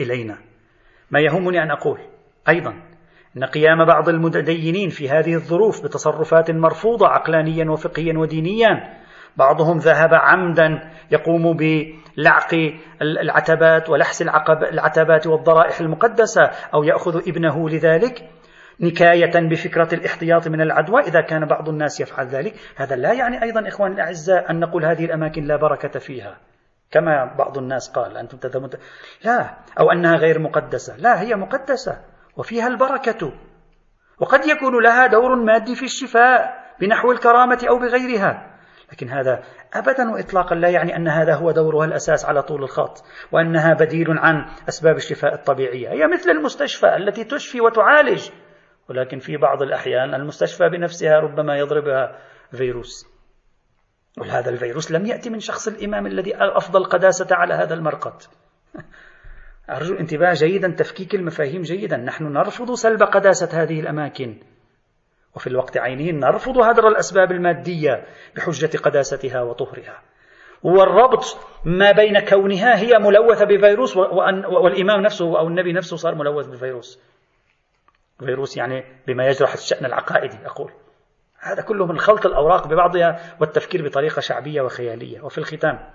إلينا. 0.00 0.38
ما 1.10 1.20
يهمني 1.20 1.62
أن 1.62 1.70
أقول 1.70 1.98
أيضا 2.48 2.82
أن 3.36 3.44
قيام 3.44 3.84
بعض 3.84 4.08
المتدينين 4.08 4.88
في 4.88 5.08
هذه 5.08 5.34
الظروف 5.34 5.84
بتصرفات 5.84 6.50
مرفوضة 6.50 7.08
عقلانيا 7.08 7.70
وفقهيا 7.70 8.18
ودينيا 8.18 9.01
بعضهم 9.36 9.78
ذهب 9.78 10.14
عمدا 10.14 10.90
يقوم 11.10 11.56
بلعق 11.56 12.54
العتبات 13.02 13.90
ولحس 13.90 14.22
العتبات 14.72 15.26
والضرائح 15.26 15.80
المقدسة 15.80 16.50
أو 16.74 16.82
يأخذ 16.82 17.28
ابنه 17.28 17.68
لذلك 17.68 18.28
نكاية 18.80 19.48
بفكرة 19.48 19.88
الاحتياط 19.94 20.48
من 20.48 20.60
العدوى 20.60 21.00
إذا 21.00 21.20
كان 21.20 21.46
بعض 21.46 21.68
الناس 21.68 22.00
يفعل 22.00 22.26
ذلك. 22.26 22.54
هذا 22.76 22.96
لا 22.96 23.12
يعني 23.12 23.42
أيضا 23.42 23.68
إخواني 23.68 23.94
الأعزاء 23.94 24.50
أن 24.50 24.60
نقول 24.60 24.84
هذه 24.84 25.04
الأماكن 25.04 25.44
لا 25.44 25.56
بركة 25.56 25.98
فيها 25.98 26.36
كما 26.90 27.34
بعض 27.38 27.58
الناس 27.58 27.90
قال. 27.90 28.16
أنتم 28.16 28.38
تذهبون 28.38 28.70
لا 29.24 29.56
أو 29.80 29.92
أنها 29.92 30.16
غير 30.16 30.38
مقدسة. 30.38 30.96
لا 30.96 31.20
هي 31.20 31.34
مقدسة 31.34 32.00
وفيها 32.36 32.66
البركة. 32.66 33.32
وقد 34.20 34.46
يكون 34.46 34.82
لها 34.82 35.06
دور 35.06 35.36
مادي 35.44 35.74
في 35.74 35.84
الشفاء 35.84 36.62
بنحو 36.80 37.12
الكرامة 37.12 37.58
أو 37.68 37.78
بغيرها. 37.78 38.51
لكن 38.92 39.08
هذا 39.08 39.42
أبدا 39.74 40.10
وإطلاقا 40.10 40.54
لا 40.54 40.68
يعني 40.68 40.96
أن 40.96 41.08
هذا 41.08 41.34
هو 41.34 41.50
دورها 41.50 41.84
الأساس 41.84 42.24
على 42.24 42.42
طول 42.42 42.62
الخط 42.62 43.04
وأنها 43.32 43.74
بديل 43.74 44.06
عن 44.18 44.46
أسباب 44.68 44.96
الشفاء 44.96 45.34
الطبيعية. 45.34 45.88
هي 45.88 46.06
مثل 46.06 46.30
المستشفى 46.30 46.96
التي 46.96 47.24
تشفي 47.24 47.60
وتعالج 47.60 48.30
ولكن 48.88 49.18
في 49.18 49.36
بعض 49.36 49.62
الأحيان 49.62 50.14
المستشفى 50.14 50.68
بنفسها 50.68 51.20
ربما 51.20 51.58
يضربها 51.58 52.18
فيروس. 52.50 53.06
وهذا 54.18 54.50
الفيروس 54.50 54.92
لم 54.92 55.06
يأتي 55.06 55.30
من 55.30 55.38
شخص 55.38 55.68
الإمام 55.68 56.06
الذي 56.06 56.32
أفضل 56.36 56.84
قداسة 56.84 57.28
على 57.30 57.54
هذا 57.54 57.74
المرقد. 57.74 58.22
أرجو 59.70 59.94
الانتباه 59.94 60.32
جيدا 60.32 60.74
تفكيك 60.78 61.14
المفاهيم 61.14 61.62
جيدا. 61.62 61.96
نحن 61.96 62.24
نرفض 62.24 62.74
سلب 62.74 63.02
قداسة 63.02 63.62
هذه 63.62 63.80
الأماكن. 63.80 64.40
وفي 65.36 65.46
الوقت 65.46 65.76
عينه 65.76 66.26
نرفض 66.26 66.58
هدر 66.58 66.88
الأسباب 66.88 67.32
المادية 67.32 68.06
بحجة 68.36 68.76
قداستها 68.76 69.42
وطهرها. 69.42 70.02
والربط 70.62 71.38
ما 71.64 71.92
بين 71.92 72.20
كونها 72.20 72.78
هي 72.78 72.98
ملوثة 72.98 73.44
بفيروس 73.44 73.96
والإمام 73.96 75.00
نفسه 75.00 75.38
أو 75.38 75.48
النبي 75.48 75.72
نفسه 75.72 75.96
صار 75.96 76.14
ملوث 76.14 76.46
بفيروس. 76.46 77.00
فيروس 78.18 78.56
يعني 78.56 78.84
بما 79.06 79.26
يجرح 79.26 79.52
الشأن 79.52 79.84
العقائدي 79.84 80.46
أقول. 80.46 80.70
هذا 81.40 81.62
كله 81.62 81.86
من 81.86 81.98
خلط 81.98 82.26
الأوراق 82.26 82.68
ببعضها 82.68 83.36
والتفكير 83.40 83.88
بطريقة 83.88 84.20
شعبية 84.20 84.62
وخيالية. 84.62 85.20
وفي 85.20 85.38
الختام 85.38 85.90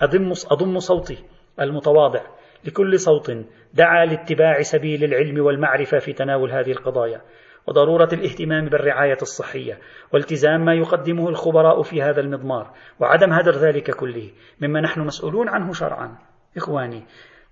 أضم, 0.00 0.32
أضم 0.50 0.78
صوتي 0.78 1.24
المتواضع 1.60 2.20
لكل 2.64 3.00
صوت 3.00 3.30
دعا 3.74 4.04
لاتباع 4.04 4.62
سبيل 4.62 5.04
العلم 5.04 5.44
والمعرفة 5.44 5.98
في 5.98 6.12
تناول 6.12 6.52
هذه 6.52 6.70
القضايا. 6.70 7.20
وضرورة 7.66 8.08
الاهتمام 8.12 8.68
بالرعاية 8.68 9.18
الصحية 9.22 9.78
والتزام 10.12 10.64
ما 10.64 10.74
يقدمه 10.74 11.28
الخبراء 11.28 11.82
في 11.82 12.02
هذا 12.02 12.20
المضمار 12.20 12.70
وعدم 13.00 13.32
هدر 13.32 13.52
ذلك 13.52 13.90
كله 13.90 14.30
مما 14.60 14.80
نحن 14.80 15.00
مسؤولون 15.00 15.48
عنه 15.48 15.72
شرعا. 15.72 16.18
إخواني 16.56 17.02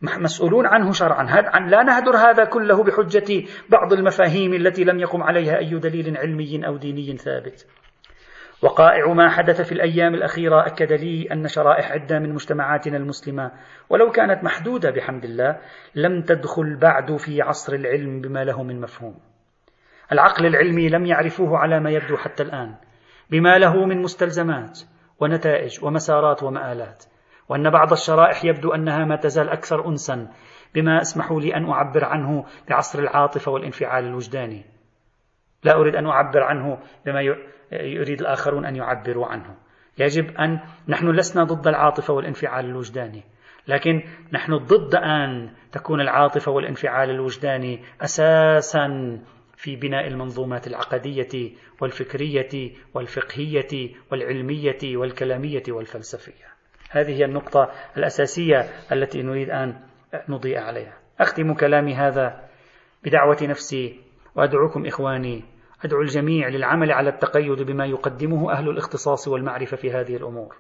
مسؤولون 0.03 0.67
عنه 0.67 0.93
شرعا. 0.93 1.25
لا 1.69 1.83
نهدر 1.83 2.17
هذا 2.17 2.45
كله 2.45 2.85
بحجة 2.85 3.45
بعض 3.69 3.93
المفاهيم 3.93 4.55
التي 4.55 4.85
لم 4.85 5.01
يقم 5.01 5.23
عليها 5.23 5.59
أي 5.59 5.79
دليل 5.79 6.17
علمي 6.17 6.67
أو 6.67 6.77
ديني 6.77 7.17
ثابت. 7.17 7.67
وقائع 8.63 9.13
ما 9.13 9.29
حدث 9.29 9.61
في 9.61 9.73
الأيام 9.73 10.15
الأخيرة 10.15 10.67
أكد 10.67 10.93
لي 10.93 11.33
أن 11.33 11.49
شرائح 11.49 11.93
عدة 11.93 12.19
من 12.19 12.33
مجتمعاتنا 12.35 12.97
المسلمة 12.97 13.53
ولو 13.91 14.11
كانت 14.11 14.45
محدودة 14.45 14.91
بحمد 14.91 15.25
الله 15.25 15.59
لم 15.95 16.23
تدخل 16.23 16.77
بعد 16.77 17.17
في 17.17 17.43
عصر 17.43 17.73
العلم 17.73 18.21
بما 18.21 18.45
له 18.45 18.63
من 18.63 18.81
مفهوم. 18.81 19.32
العقل 20.13 20.47
العلمي 20.47 20.89
لم 20.89 21.07
يعرفوه 21.07 21.59
على 21.59 21.81
ما 21.81 21.91
يبدو 21.91 22.17
حتى 22.17 22.43
الآن 22.43 22.75
بما 23.31 23.59
له 23.59 23.85
من 23.85 24.03
مستلزمات 24.03 24.81
ونتائج 25.21 25.85
ومسارات 25.85 26.43
ومآلات 26.43 27.05
وأن 27.49 27.71
بعض 27.71 27.93
الشرائح 27.93 28.45
يبدو 28.45 28.75
أنها 28.75 29.05
ما 29.05 29.17
تزال 29.17 29.49
أكثر 29.49 29.89
أنسا 29.89 30.29
بما 30.75 31.01
أسمحوا 31.01 31.41
لي 31.41 31.57
أن 31.57 31.71
أعبر 31.71 32.05
عنه 32.05 32.45
بعصر 32.69 32.99
العاطفة 32.99 33.53
والانفعال 33.53 34.05
الوجداني. 34.05 34.65
لا 35.65 35.75
أريد 35.75 35.95
أن 35.95 36.07
أعبر 36.07 36.43
عنه 36.43 36.79
بما 37.07 37.21
يريد 37.73 38.21
الآخرون 38.21 38.67
أن 38.67 38.77
يعبروا 38.77 39.27
عنه. 39.27 39.57
يجب 39.99 40.37
أن 40.37 40.61
نحن 40.89 41.11
لسنا 41.11 41.45
ضد 41.45 41.69
العاطفة 41.69 42.15
والانفعال 42.15 42.65
الوجداني 42.65 43.23
لكن 43.69 44.03
نحن 44.33 44.57
ضد 44.57 44.95
أن 44.95 45.51
تكون 45.73 46.01
العاطفة 46.01 46.53
والانفعال 46.53 47.11
الوجداني 47.11 47.85
أساسا 48.01 48.87
في 49.63 49.77
بناء 49.77 50.07
المنظومات 50.07 50.67
العقدية 50.67 51.53
والفكرية 51.81 52.73
والفقهية 52.95 53.91
والعلمية 54.13 54.97
والكلامية 54.97 55.63
والفلسفية. 55.69 56.45
هذه 56.91 57.19
هي 57.19 57.25
النقطة 57.25 57.71
الأساسية 57.97 58.71
التي 58.93 59.23
نريد 59.23 59.51
أن 59.51 59.81
نضيء 60.29 60.59
عليها. 60.59 60.99
أختم 61.21 61.55
كلامي 61.55 61.95
هذا 61.95 62.49
بدعوة 63.05 63.37
نفسي 63.43 64.01
وأدعوكم 64.37 64.87
إخواني 64.87 65.45
أدعو 65.85 66.03
الجميع 66.03 66.49
للعمل 66.49 66.93
على 66.93 67.11
التقيد 67.11 67.63
بما 67.63 67.87
يقدمه 67.87 68.53
أهل 68.53 68.69
الاختصاص 68.69 69.29
والمعرفة 69.29 69.77
في 69.77 69.93
هذه 69.93 70.17
الأمور 70.17 70.57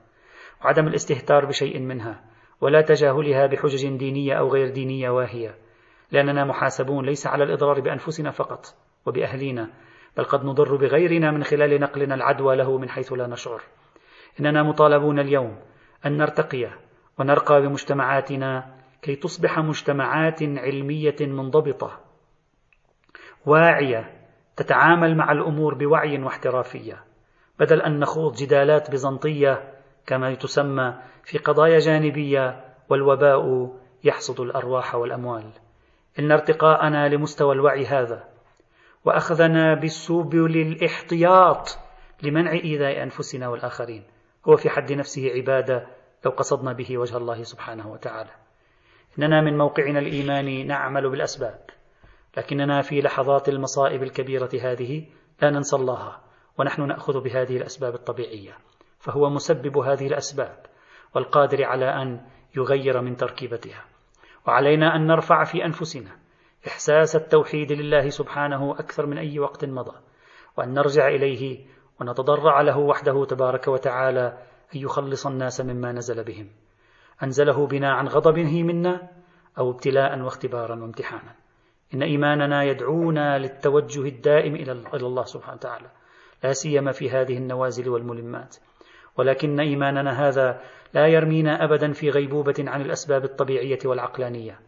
وعدم 0.64 0.86
الاستهتار 0.86 1.44
بشيء 1.46 1.78
منها 1.78 2.24
ولا 2.60 2.80
تجاهلها 2.80 3.46
بحجج 3.46 3.96
دينية 3.96 4.34
أو 4.34 4.48
غير 4.48 4.68
دينية 4.68 5.10
واهية 5.10 5.54
لأننا 6.12 6.44
محاسبون 6.44 7.06
ليس 7.06 7.26
على 7.26 7.44
الإضرار 7.44 7.80
بأنفسنا 7.80 8.30
فقط. 8.30 8.81
وبأهلينا 9.06 9.68
بل 10.16 10.24
قد 10.24 10.44
نضر 10.44 10.76
بغيرنا 10.76 11.30
من 11.30 11.44
خلال 11.44 11.80
نقلنا 11.80 12.14
العدوى 12.14 12.56
له 12.56 12.78
من 12.78 12.88
حيث 12.88 13.12
لا 13.12 13.26
نشعر. 13.26 13.62
إننا 14.40 14.62
مطالبون 14.62 15.18
اليوم 15.18 15.58
أن 16.06 16.16
نرتقي 16.16 16.70
ونرقى 17.18 17.62
بمجتمعاتنا 17.62 18.74
كي 19.02 19.16
تصبح 19.16 19.58
مجتمعات 19.58 20.42
علمية 20.42 21.16
منضبطة 21.20 22.00
واعية 23.46 24.10
تتعامل 24.56 25.16
مع 25.16 25.32
الأمور 25.32 25.74
بوعي 25.74 26.22
واحترافية 26.22 27.04
بدل 27.58 27.82
أن 27.82 27.98
نخوض 27.98 28.34
جدالات 28.34 28.90
بيزنطية 28.90 29.72
كما 30.06 30.34
تسمى 30.34 30.94
في 31.24 31.38
قضايا 31.38 31.78
جانبية 31.78 32.64
والوباء 32.88 33.72
يحصد 34.04 34.40
الأرواح 34.40 34.94
والأموال. 34.94 35.50
إن 36.18 36.32
ارتقاءنا 36.32 37.08
لمستوى 37.08 37.54
الوعي 37.54 37.86
هذا 37.86 38.31
وأخذنا 39.04 39.74
بالسبل 39.74 40.56
الاحتياط 40.56 41.78
لمنع 42.22 42.52
إيذاء 42.52 43.02
أنفسنا 43.02 43.48
والآخرين. 43.48 44.04
هو 44.48 44.56
في 44.56 44.70
حد 44.70 44.92
نفسه 44.92 45.30
عبادة 45.30 45.86
لو 46.24 46.30
قصدنا 46.30 46.72
به 46.72 46.98
وجه 46.98 47.16
الله 47.16 47.42
سبحانه 47.42 47.92
وتعالى. 47.92 48.30
إننا 49.18 49.40
من 49.40 49.58
موقعنا 49.58 49.98
الإيماني 49.98 50.64
نعمل 50.64 51.10
بالأسباب 51.10 51.60
لكننا 52.36 52.82
في 52.82 53.00
لحظات 53.00 53.48
المصائب 53.48 54.02
الكبيرة 54.02 54.50
هذه 54.62 55.06
لا 55.42 55.50
ننسى 55.50 55.76
الله 55.76 56.16
ونحن 56.58 56.86
نأخذ 56.88 57.20
بهذه 57.20 57.56
الأسباب 57.56 57.94
الطبيعية. 57.94 58.52
فهو 58.98 59.30
مسبب 59.30 59.78
هذه 59.78 60.06
الأسباب 60.06 60.66
والقادر 61.14 61.64
على 61.64 62.02
أن 62.02 62.20
يغير 62.56 63.00
من 63.00 63.16
تركيبتها. 63.16 63.84
وعلينا 64.46 64.96
أن 64.96 65.06
نرفع 65.06 65.44
في 65.44 65.64
أنفسنا 65.64 66.21
إحساس 66.66 67.16
التوحيد 67.16 67.72
لله 67.72 68.08
سبحانه 68.08 68.72
أكثر 68.72 69.06
من 69.06 69.18
أي 69.18 69.38
وقت 69.38 69.64
مضى 69.64 69.96
وأن 70.56 70.74
نرجع 70.74 71.08
إليه 71.08 71.66
ونتضرع 72.00 72.60
له 72.60 72.78
وحده 72.78 73.24
تبارك 73.24 73.68
وتعالى 73.68 74.38
أن 74.74 74.80
يخلص 74.80 75.26
الناس 75.26 75.60
مما 75.60 75.92
نزل 75.92 76.24
بهم 76.24 76.48
أنزله 77.22 77.66
بنا 77.66 77.92
عن 77.92 78.08
غضبه 78.08 78.62
منا 78.62 79.08
أو 79.58 79.70
ابتلاء 79.70 80.20
واختبارا 80.20 80.82
وامتحانا. 80.82 81.34
إن 81.94 82.02
إيماننا 82.02 82.64
يدعونا 82.64 83.38
للتوجه 83.38 84.00
الدائم 84.00 84.54
إلى 84.54 84.72
الله 84.94 85.24
سبحانه 85.24 85.56
وتعالى 85.56 85.90
لا 86.44 86.52
سيما 86.52 86.92
في 86.92 87.10
هذه 87.10 87.36
النوازل 87.38 87.88
والملمات. 87.88 88.56
ولكن 89.16 89.60
إيماننا 89.60 90.28
هذا 90.28 90.60
لا 90.94 91.06
يرمينا 91.06 91.64
أبدا 91.64 91.92
في 91.92 92.10
غيبوبة 92.10 92.54
عن 92.58 92.80
الأسباب 92.80 93.24
الطبيعية 93.24 93.78
والعقلانية 93.84 94.60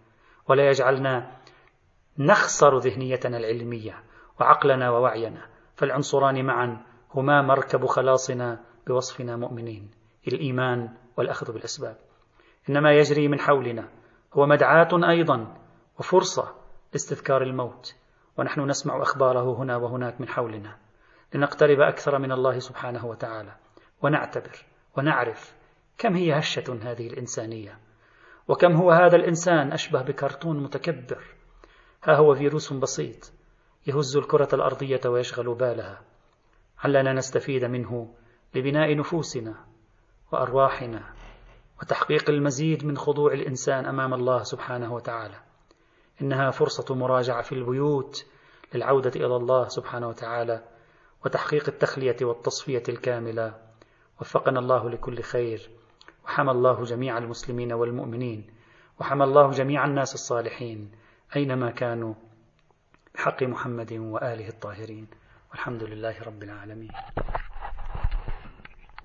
ولا 0.48 0.68
يجعلنا 0.68 1.30
نخسر 2.18 2.78
ذهنيتنا 2.78 3.36
العلمية 3.36 4.02
وعقلنا 4.40 4.90
ووعينا 4.90 5.46
فالعنصران 5.76 6.44
معا 6.44 6.84
هما 7.14 7.42
مركب 7.42 7.86
خلاصنا 7.86 8.60
بوصفنا 8.86 9.36
مؤمنين 9.36 9.90
الإيمان 10.28 10.88
والأخذ 11.16 11.52
بالأسباب. 11.52 11.96
إنما 12.70 12.92
يجري 12.92 13.28
من 13.28 13.40
حولنا 13.40 13.88
هو 14.32 14.46
مدعاة 14.46 14.88
أيضا 15.08 15.56
وفرصة 15.98 16.54
لاستذكار 16.92 17.42
الموت 17.42 17.94
ونحن 18.38 18.60
نسمع 18.60 19.02
أخباره 19.02 19.58
هنا 19.58 19.76
وهناك 19.76 20.20
من 20.20 20.28
حولنا. 20.28 20.76
لنقترب 21.34 21.80
أكثر 21.80 22.18
من 22.18 22.32
الله 22.32 22.58
سبحانه 22.58 23.06
وتعالى 23.06 23.56
ونعتبر 24.02 24.64
ونعرف 24.96 25.54
كم 25.98 26.14
هي 26.14 26.38
هشة 26.38 26.78
هذه 26.82 27.06
الإنسانية 27.06 27.78
وكم 28.48 28.72
هو 28.72 28.90
هذا 28.90 29.16
الإنسان 29.16 29.72
أشبه 29.72 30.02
بكرتون 30.02 30.62
متكبر 30.62 31.24
ها 32.04 32.16
هو 32.16 32.34
فيروس 32.34 32.72
بسيط 32.72 33.32
يهز 33.86 34.16
الكرة 34.16 34.48
الأرضية 34.52 35.00
ويشغل 35.06 35.54
بالها. 35.54 36.02
علنا 36.78 37.12
نستفيد 37.12 37.64
منه 37.64 38.14
لبناء 38.54 38.96
نفوسنا 38.96 39.54
وأرواحنا 40.32 41.14
وتحقيق 41.82 42.30
المزيد 42.30 42.84
من 42.84 42.96
خضوع 42.96 43.32
الإنسان 43.32 43.86
أمام 43.86 44.14
الله 44.14 44.42
سبحانه 44.42 44.94
وتعالى. 44.94 45.40
إنها 46.22 46.50
فرصة 46.50 46.94
مراجعة 46.94 47.42
في 47.42 47.52
البيوت 47.52 48.26
للعودة 48.74 49.12
إلى 49.16 49.36
الله 49.36 49.68
سبحانه 49.68 50.08
وتعالى 50.08 50.64
وتحقيق 51.24 51.68
التخلية 51.68 52.16
والتصفية 52.22 52.82
الكاملة. 52.88 53.54
وفقنا 54.20 54.58
الله 54.60 54.90
لكل 54.90 55.22
خير. 55.22 55.70
وحمى 56.24 56.50
الله 56.50 56.82
جميع 56.84 57.18
المسلمين 57.18 57.72
والمؤمنين. 57.72 58.50
وحمى 59.00 59.24
الله 59.24 59.50
جميع 59.50 59.84
الناس 59.84 60.14
الصالحين. 60.14 61.03
أينما 61.36 61.70
كانوا 61.70 62.14
بحق 63.14 63.42
محمد 63.42 63.92
وآله 63.92 64.48
الطاهرين. 64.48 65.06
والحمد 65.50 65.82
لله 65.82 66.22
رب 66.22 66.42
العالمين. 66.42 66.92